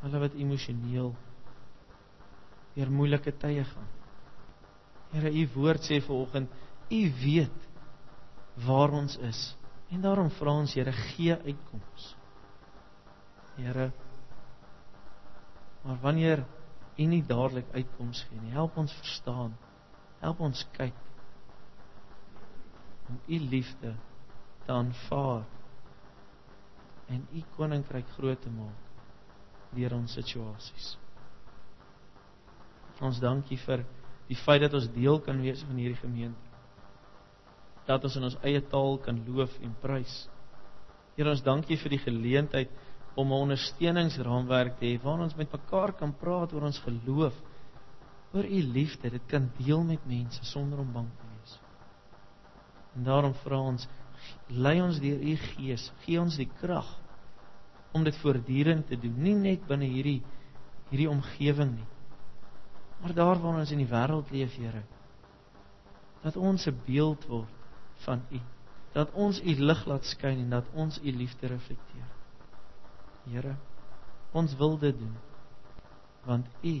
Hulle 0.00 0.22
wat 0.22 0.38
emosioneel 0.38 1.10
deur 2.76 2.92
moeilike 2.94 3.34
tye 3.42 3.64
gaan. 3.66 3.88
Here, 5.10 5.32
u 5.34 5.42
woord 5.56 5.84
sê 5.84 5.98
vanoggend, 6.06 6.52
u 6.88 7.00
weet 7.24 7.66
waar 8.64 8.94
ons 8.94 9.18
is. 9.26 9.42
En 9.90 10.00
daarom 10.00 10.30
vra 10.38 10.54
ons 10.62 10.74
Here, 10.78 10.94
gee 11.10 11.34
uitkoms. 11.34 12.12
Here, 13.60 13.90
maar 15.84 16.00
wanneer 16.00 16.44
U 17.00 17.04
nie 17.08 17.22
dadelik 17.24 17.68
uitkoms 17.72 18.24
gee 18.28 18.40
nie, 18.40 18.52
help 18.52 18.76
ons 18.80 18.92
verstaan. 18.92 19.54
Help 20.20 20.40
ons 20.44 20.64
kyk 20.76 20.96
om 23.08 23.20
U 23.26 23.38
liefde 23.50 23.94
te 24.66 24.72
aanvaar 24.72 25.46
en 27.10 27.24
U 27.34 27.44
koninkryk 27.56 28.10
groot 28.16 28.42
te 28.42 28.52
maak 28.54 28.88
deur 29.74 29.94
ons 29.96 30.12
situasies. 30.18 30.92
Ons 33.00 33.20
dankie 33.22 33.58
vir 33.64 33.84
die 34.28 34.38
feit 34.38 34.62
dat 34.64 34.74
ons 34.76 34.90
deel 34.94 35.20
kan 35.24 35.40
wees 35.42 35.62
van 35.66 35.78
hierdie 35.80 35.98
gemeente. 36.02 36.48
Dat 37.88 38.04
ons 38.06 38.16
in 38.18 38.28
ons 38.28 38.38
eie 38.46 38.60
taal 38.72 38.98
kan 39.02 39.18
loof 39.26 39.56
en 39.64 39.72
prys. 39.82 40.14
Here 41.16 41.32
ons 41.32 41.42
dankie 41.46 41.78
vir 41.80 41.96
die 41.96 42.02
geleentheid 42.02 42.74
om 43.20 43.32
'n 43.32 43.42
ondersteuningsraamwerk 43.46 44.78
te 44.78 44.86
hê 44.86 45.02
waar 45.02 45.20
ons 45.26 45.36
met 45.36 45.52
mekaar 45.52 45.92
kan 45.92 46.12
praat 46.16 46.52
oor 46.52 46.62
ons 46.62 46.78
geloof, 46.78 47.34
oor 48.32 48.44
u 48.44 48.62
liefde. 48.62 49.10
Dit 49.10 49.26
kan 49.26 49.50
deel 49.58 49.82
met 49.82 50.06
mense 50.06 50.44
sonder 50.44 50.78
om 50.78 50.92
bang 50.92 51.08
te 51.18 51.26
wees. 51.36 51.58
En 52.94 53.04
daarom 53.04 53.34
vra 53.34 53.58
ons, 53.58 53.88
lei 54.46 54.80
ons 54.82 55.00
deur 55.00 55.20
u 55.20 55.36
Gees, 55.36 55.92
gee 56.04 56.20
ons 56.20 56.36
die 56.36 56.50
krag 56.60 56.98
om 57.92 58.04
dit 58.04 58.16
voortdurend 58.16 58.86
te 58.86 58.96
doen, 58.96 59.16
nie 59.22 59.34
net 59.34 59.66
binne 59.66 59.88
hierdie 59.90 60.22
hierdie 60.90 61.10
omgewing 61.10 61.76
nie. 61.76 61.88
Maar 63.00 63.14
daar 63.14 63.38
waar 63.38 63.60
ons 63.62 63.70
in 63.70 63.78
die 63.78 63.90
wêreld 63.90 64.30
leef, 64.34 64.56
Here, 64.58 64.82
dat 66.22 66.36
ons 66.36 66.66
'n 66.66 66.80
beeld 66.86 67.26
word 67.26 67.48
van 68.04 68.22
u, 68.30 68.40
dat 68.92 69.12
ons 69.12 69.40
u 69.40 69.54
lig 69.54 69.86
laat 69.86 70.04
skyn 70.04 70.38
en 70.38 70.50
dat 70.50 70.66
ons 70.74 70.98
u 71.02 71.12
liefde 71.12 71.46
reflekteer. 71.46 72.09
Here, 73.28 73.56
ons 74.32 74.54
wil 74.56 74.78
dit 74.78 74.96
doen 74.98 75.16
want 76.28 76.46
U 76.62 76.74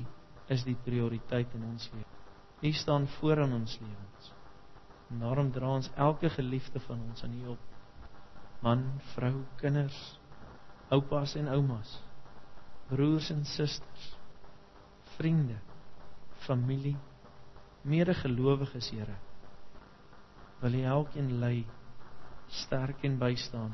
is 0.52 0.62
die 0.66 0.76
prioriteit 0.84 1.52
in 1.56 1.64
ons 1.64 1.86
lewe. 1.94 2.18
U 2.60 2.72
staan 2.76 3.06
voor 3.16 3.40
in 3.46 3.54
ons 3.56 3.78
lewens. 3.80 4.32
En 5.10 5.22
daarom 5.24 5.48
dra 5.54 5.70
ons 5.78 5.88
elke 5.96 6.28
geliefde 6.30 6.80
van 6.84 7.00
ons 7.08 7.24
aan 7.24 7.34
U 7.40 7.46
op. 7.54 7.62
Man, 8.60 8.84
vrou, 9.14 9.32
kinders, 9.62 9.96
oupas 10.92 11.34
en 11.40 11.48
oumas, 11.48 11.94
broers 12.90 13.30
en 13.32 13.44
susters, 13.48 14.06
vriende, 15.16 15.56
familie, 16.44 16.98
medegelowiges, 17.82 18.90
Here. 18.92 19.16
Wil 20.60 20.76
U 20.82 20.82
elkeen 20.84 21.38
lei, 21.40 21.64
sterk 22.60 23.08
en 23.08 23.16
bystaan 23.18 23.72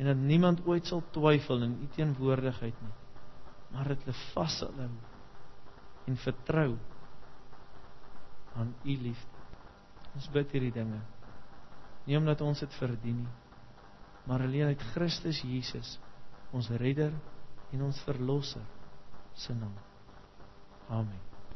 en 0.00 0.08
dat 0.08 0.16
niemand 0.16 0.62
ooit 0.66 0.88
sal 0.88 1.02
twyfel 1.12 1.66
in 1.66 1.76
u 1.84 1.88
teenwoordigheid 1.94 2.78
nie. 2.80 2.94
Maar 3.70 3.92
dit 3.92 4.06
hulle 4.06 4.16
vashou 4.32 4.70
en 6.08 6.16
vertrou 6.24 6.70
aan 8.56 8.72
u 8.82 8.96
liefde. 8.96 9.44
Ons 10.16 10.26
bid 10.32 10.56
hierdie 10.56 10.72
dinge. 10.74 10.98
Nie 12.08 12.16
omdat 12.18 12.40
ons 12.42 12.64
dit 12.64 12.80
verdien 12.80 13.20
nie 13.22 13.36
maar 14.24 14.40
alleen 14.40 14.66
uit 14.66 14.82
Christus 14.82 15.40
Jesus 15.42 15.98
ons 16.50 16.68
redder 16.68 17.12
en 17.70 17.82
ons 17.82 18.02
verlosser 18.02 18.62
se 19.34 19.54
naam. 19.54 19.74
Amen 20.88 21.29